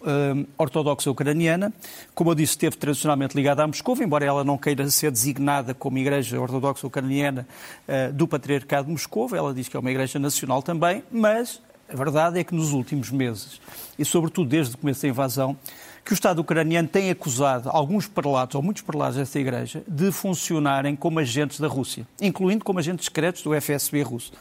uh, 0.04 0.48
ortodoxa 0.58 1.10
ucraniana, 1.10 1.74
como 2.14 2.32
eu 2.32 2.36
disse, 2.36 2.52
esteve 2.52 2.78
tradicionalmente 2.78 3.36
ligada 3.36 3.64
a 3.64 3.68
Moscou, 3.68 3.98
embora 4.02 4.26
ela 4.26 4.44
não 4.44 4.58
queira 4.58 4.90
ser 4.90 5.12
designada 5.12 5.74
como 5.74 5.98
Igreja 5.98 6.40
Ortodoxa 6.40 6.86
Ucraniana 6.86 7.48
uh, 7.88 8.14
do 8.14 8.28
Patriarcado 8.28 8.86
de 8.86 8.92
Moscou, 8.92 9.30
ela 9.36 9.54
diz 9.54 9.68
que 9.68 9.78
é 9.78 9.80
uma 9.80 9.92
igreja 9.92 10.20
nacional 10.20 10.62
também, 10.62 11.04
mas 11.12 11.62
a 11.92 11.96
verdade 11.96 12.40
é 12.40 12.44
que 12.44 12.56
nos 12.56 12.72
últimos 12.72 13.12
meses, 13.12 13.60
e 13.98 14.06
sobretudo 14.06 14.50
desde 14.50 14.76
o 14.76 14.78
começo 14.78 15.02
da 15.02 15.08
invasão, 15.08 15.58
que 16.04 16.12
o 16.12 16.16
Estado 16.16 16.40
ucraniano 16.40 16.88
tem 16.88 17.10
acusado 17.10 17.70
alguns 17.70 18.08
prelados, 18.08 18.56
ou 18.56 18.62
muitos 18.62 18.84
prelados 18.84 19.16
desta 19.16 19.40
igreja, 19.40 19.84
de 19.88 20.12
funcionarem 20.12 20.96
como 20.96 21.20
agentes 21.20 21.60
da 21.60 21.68
Rússia, 21.68 22.06
incluindo 22.22 22.66
como 22.66 22.80
agentes 22.80 23.06
secretos 23.06 23.42
do 23.42 23.54
FSB 23.60 24.02
russo. 24.02 24.34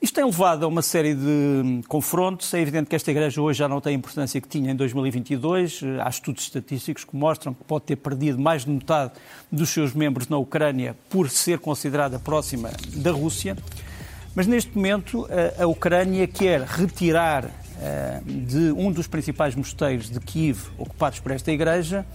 Isto 0.00 0.14
tem 0.14 0.24
levado 0.24 0.64
a 0.64 0.68
uma 0.68 0.80
série 0.80 1.12
de 1.12 1.82
confrontos. 1.88 2.54
É 2.54 2.60
evidente 2.60 2.88
que 2.88 2.94
esta 2.94 3.10
Igreja 3.10 3.42
hoje 3.42 3.58
já 3.58 3.68
não 3.68 3.80
tem 3.80 3.94
a 3.94 3.96
importância 3.96 4.40
que 4.40 4.46
tinha 4.46 4.70
em 4.70 4.76
2022. 4.76 5.80
Há 6.00 6.08
estudos 6.08 6.44
estatísticos 6.44 7.02
que 7.02 7.16
mostram 7.16 7.52
que 7.52 7.64
pode 7.64 7.84
ter 7.84 7.96
perdido 7.96 8.38
mais 8.38 8.64
de 8.64 8.70
metade 8.70 9.10
dos 9.50 9.70
seus 9.70 9.94
membros 9.94 10.28
na 10.28 10.38
Ucrânia 10.38 10.96
por 11.10 11.28
ser 11.28 11.58
considerada 11.58 12.16
próxima 12.16 12.70
da 12.94 13.10
Rússia. 13.10 13.56
Mas 14.36 14.46
neste 14.46 14.72
momento 14.76 15.28
a 15.58 15.66
Ucrânia 15.66 16.28
quer 16.28 16.62
retirar 16.62 17.50
eh, 17.80 18.20
de 18.24 18.70
um 18.70 18.92
dos 18.92 19.08
principais 19.08 19.56
mosteiros 19.56 20.08
de 20.08 20.20
Kiev 20.20 20.60
ocupados 20.78 21.18
por 21.18 21.32
esta 21.32 21.50
Igreja 21.50 22.06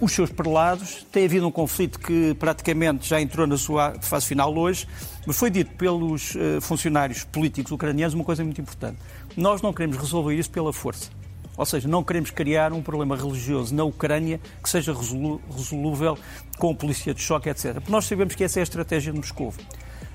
os 0.00 0.12
seus 0.12 0.30
prelados. 0.30 1.06
Tem 1.10 1.24
havido 1.24 1.46
um 1.46 1.50
conflito 1.50 1.98
que 1.98 2.34
praticamente 2.34 3.08
já 3.08 3.20
entrou 3.20 3.46
na 3.46 3.56
sua 3.56 3.94
fase 4.00 4.26
final 4.26 4.56
hoje, 4.56 4.86
mas 5.26 5.36
foi 5.36 5.50
dito 5.50 5.74
pelos 5.76 6.34
uh, 6.34 6.60
funcionários 6.60 7.24
políticos 7.24 7.72
ucranianos 7.72 8.14
uma 8.14 8.24
coisa 8.24 8.44
muito 8.44 8.60
importante. 8.60 8.98
Nós 9.36 9.62
não 9.62 9.72
queremos 9.72 9.96
resolver 9.96 10.34
isso 10.34 10.50
pela 10.50 10.72
força. 10.72 11.10
Ou 11.56 11.66
seja, 11.66 11.88
não 11.88 12.04
queremos 12.04 12.30
criar 12.30 12.72
um 12.72 12.80
problema 12.80 13.16
religioso 13.16 13.74
na 13.74 13.82
Ucrânia 13.82 14.40
que 14.62 14.70
seja 14.70 14.94
resolúvel 14.94 16.16
com 16.56 16.72
polícia 16.72 17.12
de 17.12 17.20
choque, 17.20 17.48
etc. 17.48 17.74
Porque 17.74 17.90
nós 17.90 18.04
sabemos 18.04 18.36
que 18.36 18.44
essa 18.44 18.60
é 18.60 18.60
a 18.60 18.62
estratégia 18.62 19.12
de 19.12 19.18
Moscou. 19.18 19.52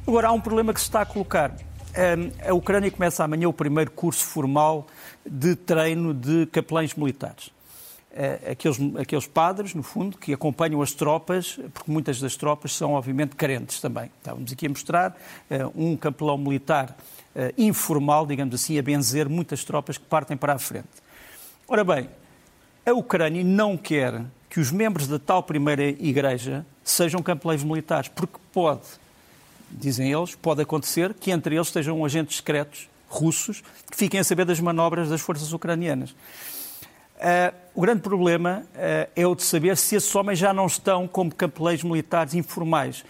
Agora, 0.07 0.29
há 0.29 0.31
um 0.31 0.39
problema 0.39 0.73
que 0.73 0.79
se 0.79 0.85
está 0.85 1.01
a 1.01 1.05
colocar. 1.05 1.53
A 2.47 2.53
Ucrânia 2.53 2.89
começa 2.89 3.25
amanhã 3.25 3.49
o 3.49 3.53
primeiro 3.53 3.91
curso 3.91 4.23
formal 4.25 4.87
de 5.29 5.53
treino 5.55 6.13
de 6.13 6.45
capelães 6.45 6.95
militares. 6.95 7.51
Eh, 8.15 8.51
aqueles, 8.51 8.77
aqueles 8.99 9.25
padres, 9.25 9.73
no 9.73 9.81
fundo, 9.81 10.19
que 10.19 10.31
acompanham 10.31 10.83
as 10.83 10.91
tropas, 10.91 11.59
porque 11.73 11.91
muitas 11.91 12.19
das 12.19 12.35
tropas 12.35 12.71
são, 12.75 12.93
obviamente, 12.93 13.35
carentes 13.35 13.81
também. 13.81 14.11
Estávamos 14.19 14.51
aqui 14.51 14.67
a 14.67 14.69
mostrar 14.69 15.17
uh, 15.49 15.71
um 15.75 15.97
capelão 15.97 16.37
militar 16.37 16.95
uh, 17.35 17.51
informal, 17.57 18.27
digamos 18.27 18.53
assim, 18.53 18.77
a 18.77 18.83
benzer 18.83 19.27
muitas 19.27 19.63
tropas 19.63 19.97
que 19.97 20.05
partem 20.05 20.37
para 20.37 20.53
a 20.53 20.59
frente. 20.59 20.87
Ora 21.67 21.83
bem, 21.83 22.07
a 22.85 22.93
Ucrânia 22.93 23.43
não 23.43 23.75
quer 23.75 24.21
que 24.47 24.59
os 24.59 24.71
membros 24.71 25.07
da 25.07 25.17
tal 25.17 25.41
primeira 25.41 25.83
igreja 25.83 26.63
sejam 26.83 27.19
campeões 27.23 27.63
militares, 27.63 28.09
porque 28.09 28.37
pode, 28.53 28.81
dizem 29.71 30.11
eles, 30.11 30.35
pode 30.35 30.61
acontecer 30.61 31.15
que 31.15 31.31
entre 31.31 31.55
eles 31.55 31.67
estejam 31.67 32.05
agentes 32.05 32.37
secretos 32.37 32.87
russos 33.07 33.63
que 33.89 33.97
fiquem 33.97 34.19
a 34.19 34.23
saber 34.23 34.45
das 34.45 34.59
manobras 34.59 35.09
das 35.09 35.21
forças 35.21 35.51
ucranianas. 35.51 36.15
Uh, 37.23 37.55
o 37.73 37.81
grande 37.81 38.01
problema 38.01 38.63
uh, 38.75 39.09
é 39.15 39.25
o 39.25 39.33
de 39.33 39.43
saber 39.43 39.77
se 39.77 39.95
esses 39.95 40.13
homens 40.13 40.37
já 40.37 40.53
não 40.53 40.65
estão 40.65 41.07
como 41.07 41.33
capeleiros 41.33 41.81
militares 41.81 42.33
informais. 42.33 43.05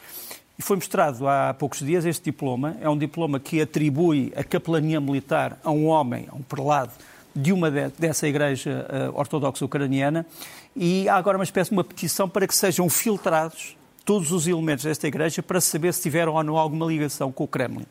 E 0.58 0.62
foi 0.62 0.76
mostrado 0.76 1.28
há 1.28 1.52
poucos 1.56 1.80
dias 1.80 2.06
este 2.06 2.26
diploma. 2.26 2.78
É 2.80 2.88
um 2.88 2.96
diploma 2.96 3.40
que 3.40 3.60
atribui 3.60 4.32
a 4.36 4.44
capelania 4.44 5.02
militar 5.02 5.58
a 5.64 5.72
um 5.72 5.88
homem, 5.88 6.28
a 6.32 6.36
um 6.36 6.44
prelado, 6.44 6.92
de 7.36 7.52
uma 7.52 7.72
de, 7.72 7.90
dessa 7.98 8.28
igreja 8.28 8.86
uh, 8.88 9.18
ortodoxa 9.18 9.66
ucraniana. 9.66 10.28
E 10.76 11.10
há 11.10 11.16
agora 11.16 11.40
uma 11.40 11.44
espécie 11.44 11.72
de 11.72 11.76
uma 11.76 11.84
petição 11.84 12.30
para 12.30 12.46
que 12.48 12.56
sejam 12.56 12.88
filtrados 12.90 13.76
todos 14.06 14.32
os 14.32 14.48
elementos 14.48 14.86
desta 14.86 15.08
igreja 15.08 15.42
para 15.42 15.60
saber 15.60 15.92
se 15.92 16.04
tiveram 16.04 16.34
ou 16.36 16.44
não 16.44 16.56
alguma 16.56 16.86
ligação 16.86 17.32
com 17.32 17.46
o 17.46 17.48
Kremlin. 17.48 17.88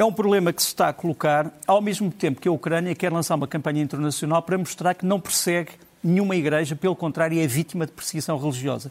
É 0.00 0.04
um 0.04 0.10
problema 0.10 0.50
que 0.50 0.62
se 0.62 0.68
está 0.68 0.88
a 0.88 0.94
colocar, 0.94 1.52
ao 1.66 1.82
mesmo 1.82 2.10
tempo 2.10 2.40
que 2.40 2.48
a 2.48 2.50
Ucrânia 2.50 2.94
quer 2.94 3.12
lançar 3.12 3.34
uma 3.34 3.46
campanha 3.46 3.82
internacional 3.82 4.40
para 4.40 4.56
mostrar 4.56 4.94
que 4.94 5.04
não 5.04 5.20
persegue 5.20 5.72
nenhuma 6.02 6.34
igreja, 6.34 6.74
pelo 6.74 6.96
contrário, 6.96 7.38
é 7.38 7.46
vítima 7.46 7.84
de 7.84 7.92
perseguição 7.92 8.38
religiosa. 8.38 8.90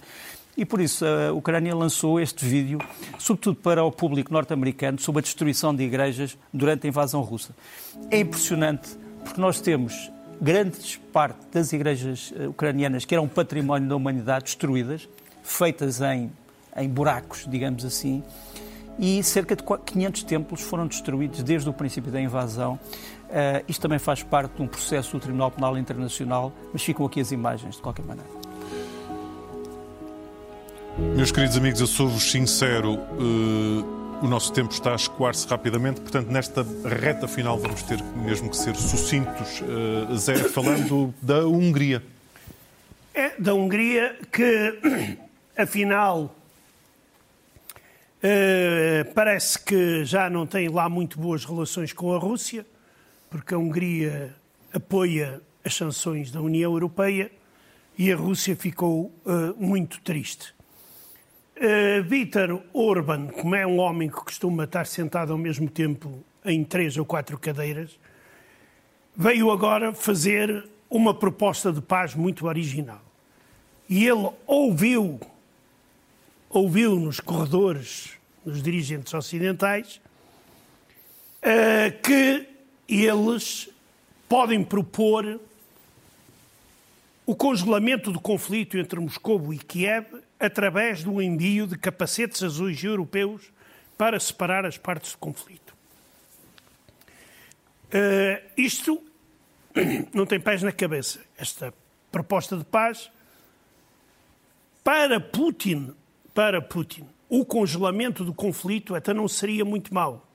E 0.55 0.63
por 0.63 0.79
isso 0.79 1.03
a 1.03 1.33
Ucrânia 1.33 1.73
lançou 1.73 2.19
este 2.19 2.45
vídeo, 2.45 2.77
sobretudo 3.17 3.55
para 3.55 3.83
o 3.83 3.91
público 3.91 4.31
norte-americano, 4.31 4.99
sobre 4.99 5.21
a 5.21 5.23
destruição 5.23 5.75
de 5.75 5.81
igrejas 5.81 6.37
durante 6.53 6.85
a 6.85 6.89
invasão 6.89 7.21
russa. 7.21 7.55
É 8.11 8.19
impressionante 8.19 8.95
porque 9.23 9.41
nós 9.41 9.59
temos 9.59 10.11
grandes 10.39 10.97
parte 11.11 11.39
das 11.51 11.73
igrejas 11.73 12.31
eh, 12.37 12.47
ucranianas 12.47 13.03
que 13.03 13.15
eram 13.15 13.27
património 13.27 13.89
da 13.89 13.95
humanidade 13.95 14.43
destruídas, 14.43 15.09
feitas 15.41 16.01
em, 16.01 16.31
em 16.77 16.87
buracos, 16.87 17.47
digamos 17.49 17.83
assim, 17.83 18.23
e 18.99 19.23
cerca 19.23 19.55
de 19.55 19.63
500 19.63 20.23
templos 20.23 20.61
foram 20.61 20.85
destruídos 20.85 21.41
desde 21.41 21.69
o 21.69 21.73
princípio 21.73 22.11
da 22.11 22.19
invasão. 22.19 22.77
Uh, 23.29 23.63
isto 23.67 23.81
também 23.81 23.99
faz 23.99 24.23
parte 24.23 24.55
de 24.55 24.61
um 24.61 24.67
processo 24.67 25.13
do 25.13 25.19
Tribunal 25.19 25.49
Penal 25.51 25.77
Internacional, 25.77 26.51
mas 26.73 26.83
ficam 26.83 27.05
aqui 27.05 27.21
as 27.21 27.31
imagens, 27.31 27.75
de 27.75 27.81
qualquer 27.81 28.03
maneira. 28.03 28.29
Meus 31.15 31.31
queridos 31.31 31.55
amigos, 31.55 31.79
eu 31.79 31.87
sou-vos 31.87 32.29
sincero, 32.29 32.95
uh, 32.95 33.99
o 34.21 34.27
nosso 34.27 34.51
tempo 34.51 34.73
está 34.73 34.91
a 34.91 34.95
escoar-se 34.95 35.47
rapidamente, 35.47 36.01
portanto, 36.01 36.27
nesta 36.29 36.65
reta 36.83 37.25
final 37.25 37.57
vamos 37.57 37.83
ter 37.83 38.03
mesmo 38.17 38.49
que 38.49 38.57
ser 38.57 38.75
sucintos. 38.75 39.61
Uh, 39.61 40.17
Zé, 40.17 40.35
falando 40.35 41.13
da 41.21 41.47
Hungria. 41.47 42.03
É, 43.13 43.31
da 43.39 43.53
Hungria 43.53 44.17
que, 44.31 45.17
afinal, 45.57 46.35
uh, 48.23 48.29
parece 49.03 49.59
que 49.59 50.03
já 50.05 50.29
não 50.29 50.45
tem 50.45 50.69
lá 50.69 50.89
muito 50.89 51.19
boas 51.19 51.45
relações 51.45 51.93
com 51.93 52.13
a 52.13 52.17
Rússia, 52.17 52.65
porque 53.29 53.53
a 53.53 53.57
Hungria 53.57 54.35
apoia 54.73 55.41
as 55.63 55.75
sanções 55.75 56.31
da 56.31 56.41
União 56.41 56.71
Europeia 56.71 57.31
e 57.97 58.11
a 58.11 58.15
Rússia 58.15 58.55
ficou 58.55 59.13
muito 59.57 59.99
triste. 60.01 60.53
Uh, 61.59 62.01
Vítor 62.03 62.63
Orban, 62.71 63.27
como 63.27 63.53
é 63.53 63.67
um 63.67 63.79
homem 63.79 64.07
que 64.07 64.15
costuma 64.15 64.63
estar 64.63 64.87
sentado 64.87 65.33
ao 65.33 65.37
mesmo 65.37 65.69
tempo 65.69 66.23
em 66.45 66.63
três 66.63 66.95
ou 66.95 67.03
quatro 67.03 67.37
cadeiras, 67.37 67.99
veio 69.13 69.51
agora 69.51 69.93
fazer 69.93 70.69
uma 70.89 71.13
proposta 71.13 71.73
de 71.73 71.81
paz 71.81 72.15
muito 72.15 72.47
original. 72.47 73.01
E 73.89 74.07
ele 74.07 74.29
ouviu, 74.47 75.19
ouviu 76.49 76.95
nos 76.95 77.19
corredores 77.19 78.17
dos 78.45 78.61
dirigentes 78.61 79.13
ocidentais 79.13 80.01
uh, 81.43 82.01
que 82.01 82.47
eles 82.87 83.69
podem 84.27 84.63
propor 84.63 85.39
o 87.25 87.35
congelamento 87.35 88.11
do 88.11 88.19
conflito 88.19 88.77
entre 88.77 88.99
Moscou 88.99 89.53
e 89.53 89.57
Kiev 89.57 90.05
através 90.39 91.03
do 91.03 91.21
envio 91.21 91.67
de 91.67 91.77
capacetes 91.77 92.41
azuis 92.41 92.83
europeus 92.83 93.51
para 93.97 94.19
separar 94.19 94.65
as 94.65 94.77
partes 94.77 95.11
do 95.11 95.17
conflito. 95.17 95.75
Uh, 97.89 98.41
isto 98.55 99.03
não 100.13 100.25
tem 100.25 100.39
pés 100.39 100.63
na 100.63 100.71
cabeça. 100.71 101.19
Esta 101.37 101.73
proposta 102.11 102.57
de 102.57 102.63
paz 102.63 103.11
para 104.83 105.19
Putin, 105.19 105.93
para 106.33 106.61
Putin, 106.61 107.05
o 107.29 107.45
congelamento 107.45 108.25
do 108.25 108.33
conflito 108.33 108.95
até 108.95 109.13
não 109.13 109.27
seria 109.27 109.63
muito 109.63 109.93
mau. 109.93 110.27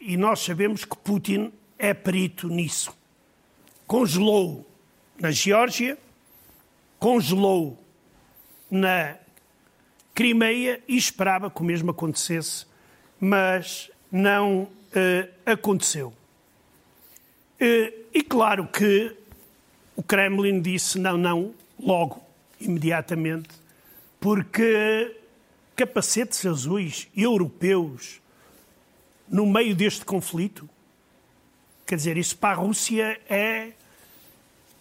E 0.00 0.16
nós 0.16 0.40
sabemos 0.40 0.84
que 0.84 0.96
Putin 0.96 1.52
é 1.78 1.94
perito 1.94 2.48
nisso. 2.48 2.92
Congelou 3.86 4.68
na 5.18 5.30
Geórgia, 5.30 5.96
congelou 6.98 7.78
na 8.70 9.16
Crimeia 10.12 10.82
e 10.88 10.96
esperava 10.96 11.50
que 11.50 11.60
o 11.60 11.64
mesmo 11.64 11.92
acontecesse, 11.92 12.66
mas 13.20 13.90
não 14.10 14.62
uh, 14.62 14.70
aconteceu. 15.46 16.08
Uh, 17.60 18.04
e 18.12 18.22
claro 18.22 18.66
que 18.66 19.16
o 19.96 20.02
Kremlin 20.02 20.60
disse 20.60 20.98
não, 20.98 21.16
não, 21.16 21.54
logo, 21.78 22.20
imediatamente, 22.60 23.50
porque 24.20 25.16
capacetes 25.76 26.44
azuis 26.46 27.08
europeus 27.16 28.20
no 29.28 29.46
meio 29.46 29.74
deste 29.74 30.04
conflito, 30.04 30.68
quer 31.86 31.96
dizer, 31.96 32.16
isso 32.16 32.36
para 32.36 32.54
a 32.54 32.60
Rússia 32.60 33.20
é 33.28 33.72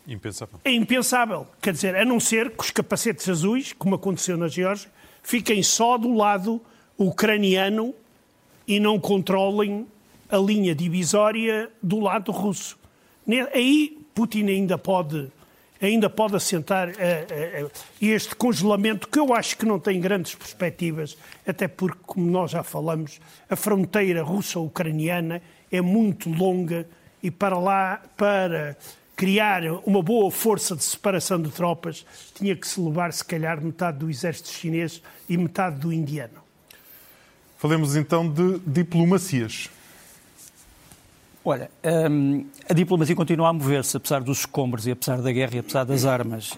Impensável. 0.08 0.60
É 0.66 0.72
impensável. 0.72 1.48
Quer 1.62 1.74
dizer, 1.74 1.96
a 1.96 2.04
não 2.04 2.20
ser 2.20 2.52
que 2.52 2.62
os 2.62 2.72
capacetes 2.72 3.28
azuis, 3.30 3.72
como 3.74 3.96
aconteceu 3.96 4.36
na 4.38 4.48
Geórgia, 4.48 4.92
fiquem 5.22 5.64
só 5.64 5.98
do 5.98 6.14
lado 6.14 6.62
ucraniano 6.98 7.96
e 8.68 8.80
não 8.80 9.00
controlem 9.00 9.88
a 10.30 10.38
linha 10.38 10.76
divisória 10.76 11.70
do 11.82 12.00
lado 12.00 12.32
russo. 12.32 12.78
Aí 13.54 13.98
Putin 14.14 14.48
ainda 14.48 14.78
pode, 14.78 15.32
ainda 15.86 16.10
pode 16.10 16.36
assentar 16.36 16.90
uh, 16.90 16.92
uh, 16.92 17.66
uh, 17.66 17.72
este 18.02 18.36
congelamento, 18.36 19.08
que 19.08 19.20
eu 19.20 19.34
acho 19.34 19.58
que 19.58 19.66
não 19.66 19.80
tem 19.80 20.00
grandes 20.00 20.34
perspectivas, 20.36 21.18
até 21.46 21.68
porque, 21.68 22.00
como 22.06 22.30
nós 22.30 22.52
já 22.52 22.64
falamos, 22.64 23.20
a 23.50 23.56
fronteira 23.56 24.24
russa-ucraniana 24.24 25.42
é 25.72 25.82
muito 25.82 26.30
longa 26.30 26.88
e 27.22 27.30
para 27.30 27.58
lá, 27.58 28.02
para 28.16 28.78
criar 29.16 29.64
uma 29.86 30.02
boa 30.02 30.30
força 30.32 30.76
de 30.76 30.84
separação 30.84 31.42
de 31.42 31.50
tropas, 31.50 32.06
tinha 32.34 32.56
que 32.56 32.68
se 32.68 32.80
levar, 32.80 33.14
se 33.14 33.24
calhar, 33.24 33.62
metade 33.62 34.00
do 34.00 34.10
exército 34.10 34.50
chinês 34.50 35.02
e 35.30 35.38
metade 35.38 35.78
do 35.78 35.94
indiano. 35.94 36.44
Falemos 37.58 37.96
então 37.96 38.30
de 38.30 38.60
diplomacias. 38.68 39.70
Olha, 41.46 41.70
hum, 42.10 42.46
a 42.70 42.74
diplomacia 42.74 43.14
continua 43.14 43.50
a 43.50 43.54
mover-se, 43.54 43.98
apesar 43.98 44.22
dos 44.22 44.40
escombros 44.40 44.88
e 44.88 44.92
apesar 44.92 45.22
da 45.22 45.30
guerra 45.30 45.56
e 45.56 45.60
apesar 45.60 45.84
das 45.84 46.06
armas. 46.06 46.54
Uh, 46.54 46.58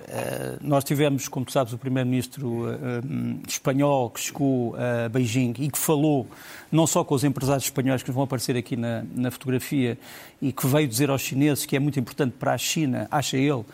nós 0.62 0.84
tivemos, 0.84 1.28
como 1.28 1.44
tu 1.44 1.52
sabes, 1.52 1.74
o 1.74 1.78
primeiro-ministro 1.80 2.48
uh, 2.48 3.42
espanhol 3.48 4.12
que 4.12 4.20
chegou 4.20 4.76
a 4.76 5.10
Beijing 5.10 5.56
e 5.58 5.72
que 5.72 5.78
falou 5.80 6.28
não 6.72 6.86
só 6.86 7.04
com 7.04 7.16
os 7.16 7.24
empresários 7.24 7.64
espanhóis 7.64 8.04
que 8.04 8.12
vão 8.12 8.26
aparecer 8.26 8.56
aqui 8.56 8.76
na, 8.76 9.04
na 9.16 9.32
fotografia 9.32 9.98
e 10.40 10.54
que 10.54 10.68
veio 10.68 10.88
dizer 10.88 11.10
aos 11.10 11.22
chineses 11.22 11.66
que 11.66 11.76
é 11.76 11.80
muito 11.80 12.00
importante 12.00 12.36
para 12.38 12.54
a 12.54 12.58
China, 12.58 13.08
acha 13.10 13.38
ele, 13.38 13.66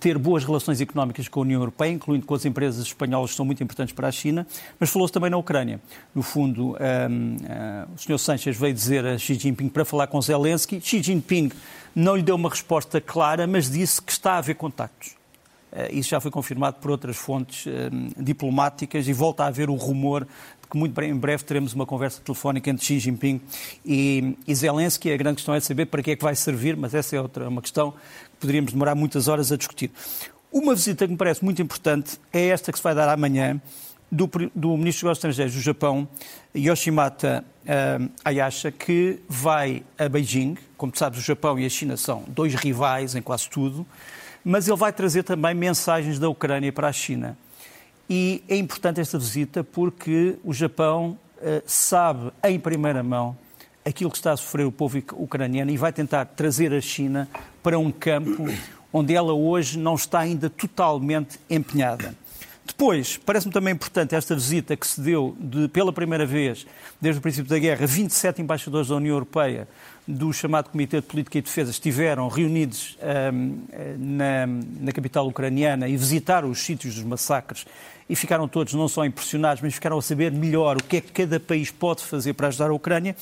ter 0.00 0.18
boas 0.18 0.44
relações 0.44 0.80
económicas 0.80 1.28
com 1.28 1.40
a 1.40 1.42
União 1.42 1.60
Europeia, 1.60 1.92
incluindo 1.92 2.26
com 2.26 2.34
as 2.34 2.44
empresas 2.44 2.84
espanholas 2.84 3.30
que 3.30 3.36
são 3.36 3.44
muito 3.44 3.62
importantes 3.62 3.94
para 3.94 4.08
a 4.08 4.12
China, 4.12 4.46
mas 4.78 4.90
falou-se 4.90 5.12
também 5.12 5.30
na 5.30 5.36
Ucrânia. 5.36 5.80
No 6.14 6.22
fundo, 6.22 6.72
um, 6.72 6.76
ehm, 6.78 7.36
eh, 7.48 7.86
o 7.94 7.98
Sr. 7.98 8.18
Sanchez 8.18 8.56
veio 8.56 8.74
dizer 8.74 9.06
a 9.06 9.18
Xi 9.18 9.34
Jinping 9.34 9.68
para 9.68 9.84
falar 9.84 10.06
com 10.06 10.20
Zelensky. 10.20 10.80
Xi 10.80 11.02
Jinping 11.02 11.52
não 11.94 12.16
lhe 12.16 12.22
deu 12.22 12.34
uma 12.34 12.48
resposta 12.48 13.00
clara, 13.00 13.46
mas 13.46 13.70
disse 13.70 14.00
que 14.00 14.12
está 14.12 14.32
a 14.32 14.38
haver 14.38 14.54
contactos. 14.54 15.16
Uh, 15.70 15.92
isso 15.92 16.08
já 16.08 16.20
foi 16.20 16.30
confirmado 16.30 16.78
por 16.80 16.90
outras 16.90 17.16
fontes 17.16 17.66
ehm, 17.66 18.08
diplomáticas 18.16 19.06
e 19.06 19.12
volta 19.12 19.44
a 19.44 19.48
haver 19.48 19.68
o 19.68 19.74
rumor 19.74 20.26
que 20.70 20.76
muito 20.76 21.00
em 21.00 21.14
breve 21.14 21.44
teremos 21.44 21.72
uma 21.72 21.86
conversa 21.86 22.20
telefónica 22.20 22.68
entre 22.68 22.84
Xi 22.84 22.98
Jinping 22.98 23.40
e, 23.84 24.36
e 24.46 24.54
Zelensky. 24.54 25.10
A 25.10 25.16
grande 25.16 25.36
questão 25.36 25.54
é 25.54 25.60
saber 25.60 25.86
para 25.86 26.02
que 26.02 26.10
é 26.12 26.16
que 26.16 26.22
vai 26.22 26.34
servir, 26.34 26.76
mas 26.76 26.94
essa 26.94 27.16
é 27.16 27.20
outra 27.20 27.48
uma 27.48 27.62
questão 27.62 27.92
que 27.92 28.27
poderíamos 28.38 28.72
demorar 28.72 28.94
muitas 28.94 29.28
horas 29.28 29.52
a 29.52 29.56
discutir. 29.56 29.90
Uma 30.50 30.74
visita 30.74 31.06
que 31.06 31.12
me 31.12 31.18
parece 31.18 31.44
muito 31.44 31.60
importante 31.60 32.18
é 32.32 32.48
esta 32.48 32.72
que 32.72 32.78
se 32.78 32.84
vai 32.84 32.94
dar 32.94 33.08
amanhã 33.08 33.60
do, 34.10 34.30
do 34.54 34.76
Ministro 34.76 35.08
dos 35.08 35.18
Estrangeiros 35.18 35.54
do 35.54 35.60
Japão, 35.60 36.08
Yoshimata 36.56 37.44
uh, 37.64 38.10
Ayasha, 38.24 38.72
que 38.72 39.20
vai 39.28 39.82
a 39.98 40.08
Beijing. 40.08 40.56
Como 40.76 40.90
tu 40.90 40.98
sabes, 40.98 41.18
o 41.18 41.22
Japão 41.22 41.58
e 41.58 41.66
a 41.66 41.68
China 41.68 41.96
são 41.96 42.24
dois 42.28 42.54
rivais 42.54 43.14
em 43.14 43.22
quase 43.22 43.48
tudo, 43.48 43.86
mas 44.44 44.66
ele 44.66 44.76
vai 44.76 44.92
trazer 44.92 45.22
também 45.22 45.54
mensagens 45.54 46.18
da 46.18 46.28
Ucrânia 46.28 46.72
para 46.72 46.88
a 46.88 46.92
China. 46.92 47.36
E 48.08 48.42
é 48.48 48.56
importante 48.56 49.00
esta 49.00 49.18
visita 49.18 49.62
porque 49.62 50.38
o 50.42 50.54
Japão 50.54 51.18
uh, 51.36 51.62
sabe 51.66 52.32
em 52.42 52.58
primeira 52.58 53.02
mão 53.02 53.36
aquilo 53.88 54.10
que 54.10 54.16
está 54.16 54.32
a 54.32 54.36
sofrer 54.36 54.66
o 54.66 54.72
povo 54.72 55.02
ucraniano 55.14 55.70
e 55.70 55.76
vai 55.76 55.92
tentar 55.92 56.24
trazer 56.26 56.72
a 56.72 56.80
China 56.80 57.28
para 57.62 57.78
um 57.78 57.90
campo 57.90 58.46
onde 58.92 59.14
ela 59.14 59.32
hoje 59.32 59.78
não 59.78 59.94
está 59.94 60.20
ainda 60.20 60.48
totalmente 60.48 61.38
empenhada. 61.48 62.14
Depois, 62.66 63.16
parece-me 63.16 63.52
também 63.52 63.72
importante 63.72 64.14
esta 64.14 64.34
visita 64.34 64.76
que 64.76 64.86
se 64.86 65.00
deu 65.00 65.34
de, 65.40 65.68
pela 65.68 65.92
primeira 65.92 66.26
vez, 66.26 66.66
desde 67.00 67.18
o 67.18 67.22
princípio 67.22 67.48
da 67.48 67.58
guerra, 67.58 67.86
27 67.86 68.42
embaixadores 68.42 68.88
da 68.88 68.96
União 68.96 69.14
Europeia 69.14 69.66
do 70.08 70.32
chamado 70.32 70.70
Comitê 70.70 71.02
de 71.02 71.06
Política 71.06 71.36
e 71.36 71.42
Defesa 71.42 71.70
estiveram 71.70 72.26
reunidos 72.28 72.96
um, 73.30 73.58
na, 73.98 74.46
na, 74.80 74.90
capital 74.90 75.28
ucraniana 75.28 75.86
e 75.86 75.98
visitaram 75.98 76.48
os 76.48 76.60
sítios 76.60 76.94
dos 76.94 77.04
massacres 77.04 77.66
e 78.08 78.16
ficaram 78.16 78.48
todos 78.48 78.72
não 78.72 78.88
só 78.88 79.04
impressionados, 79.04 79.62
mas 79.62 79.74
ficaram 79.74 79.98
a 79.98 80.02
saber 80.02 80.32
melhor 80.32 80.78
o 80.78 80.82
que 80.82 80.96
é 80.96 81.00
que 81.02 81.12
cada 81.12 81.38
país 81.38 81.70
pode 81.70 82.02
fazer 82.02 82.32
para 82.32 82.48
ajudar 82.48 82.70
a 82.70 82.72
Ucrânia. 82.72 83.14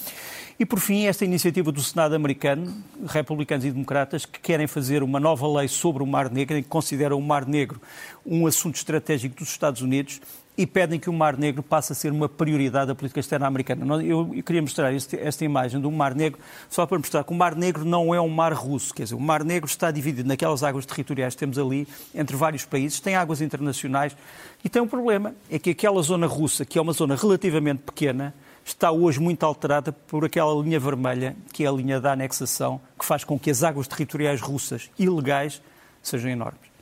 E, 0.60 0.64
por 0.64 0.78
fim, 0.78 1.06
esta 1.06 1.24
iniciativa 1.24 1.72
do 1.72 1.82
Senado 1.82 2.14
americano, 2.14 2.72
republicanos 3.08 3.64
e 3.64 3.72
democratas, 3.72 4.24
que 4.24 4.38
querem 4.38 4.68
fazer 4.68 5.02
uma 5.02 5.18
nova 5.18 5.46
lei 5.58 5.66
sobre 5.66 6.04
o 6.04 6.06
Mar 6.06 6.30
Negro, 6.30 6.56
em 6.56 6.62
que 6.62 6.68
consideram 6.68 7.18
o 7.18 7.22
Mar 7.22 7.44
Negro 7.44 7.80
um 8.24 8.46
assunto 8.46 8.76
estratégico 8.76 9.34
dos 9.34 9.48
Estados 9.48 9.82
Unidos 9.82 10.20
e 10.56 10.66
pedem 10.66 10.98
que 10.98 11.10
o 11.10 11.12
Mar 11.12 11.36
Negro 11.36 11.62
passe 11.62 11.92
a 11.92 11.94
ser 11.94 12.10
uma 12.10 12.28
prioridade 12.28 12.86
da 12.86 12.94
política 12.94 13.20
externa 13.20 13.46
americana. 13.46 14.02
Eu, 14.02 14.30
queria 14.44 14.62
mostrar 14.62 14.92
este, 14.92 15.16
esta 15.18 15.44
imagem 15.44 15.80
do 15.80 15.90
Mar 15.90 16.14
Negro 16.14 16.40
só 16.70 16.86
para 16.86 16.98
mostrar 16.98 17.24
que 17.24 17.32
o 17.32 17.34
Mar 17.34 17.54
Negro 17.54 17.84
não 17.84 18.14
é 18.14 18.20
um 18.20 18.28
mar 18.28 18.52
russo, 18.52 18.94
quer 18.94 19.02
dizer, 19.02 19.14
o 19.14 19.20
Mar 19.20 19.44
Negro 19.44 19.68
está 19.68 19.90
dividido 19.90 20.28
naquelas 20.28 20.62
águas 20.62 20.86
territoriais 20.86 21.34
que 21.34 21.40
temos 21.40 21.58
ali 21.58 21.86
entre 22.14 22.36
vários 22.36 22.64
países, 22.64 23.00
tem 23.00 23.14
águas 23.14 23.40
internacionais 23.40 24.16
e 24.64 24.68
tem 24.68 24.80
um 24.80 24.88
problema, 24.88 25.34
é 25.50 25.58
que 25.58 25.70
aquela 25.70 26.00
zona 26.02 26.26
russa, 26.26 26.64
que 26.64 26.78
é 26.78 26.82
uma 26.82 26.92
zona 26.92 27.16
relativamente 27.16 27.82
pequena, 27.82 28.34
está 28.64 28.90
hoje 28.90 29.20
muito 29.20 29.44
alterada 29.44 29.92
por 29.92 30.24
aquela 30.24 30.52
linha 30.62 30.80
vermelha, 30.80 31.36
que 31.52 31.64
é 31.64 31.68
a 31.68 31.72
linha 31.72 32.00
da 32.00 32.12
anexação, 32.12 32.80
que 32.98 33.04
faz 33.04 33.22
com 33.22 33.38
que 33.38 33.50
as 33.50 33.62
águas 33.62 33.86
territoriais 33.86 34.40
russas 34.40 34.90
ilegais 34.98 35.62
sejam 36.02 36.30
enormes. 36.30 36.75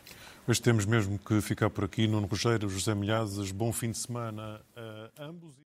Hoje 0.47 0.61
temos 0.61 0.85
mesmo 0.85 1.19
que 1.19 1.41
ficar 1.41 1.71
por 1.71 1.85
aqui. 1.85 2.07
Nuno 2.07 2.27
Rogério, 2.27 2.69
José 2.69 2.95
Milhazes, 2.95 3.51
bom 3.51 3.73
fim 3.73 3.91
de 3.91 3.97
semana 3.97 4.61
a 4.77 5.25
ambos. 5.25 5.55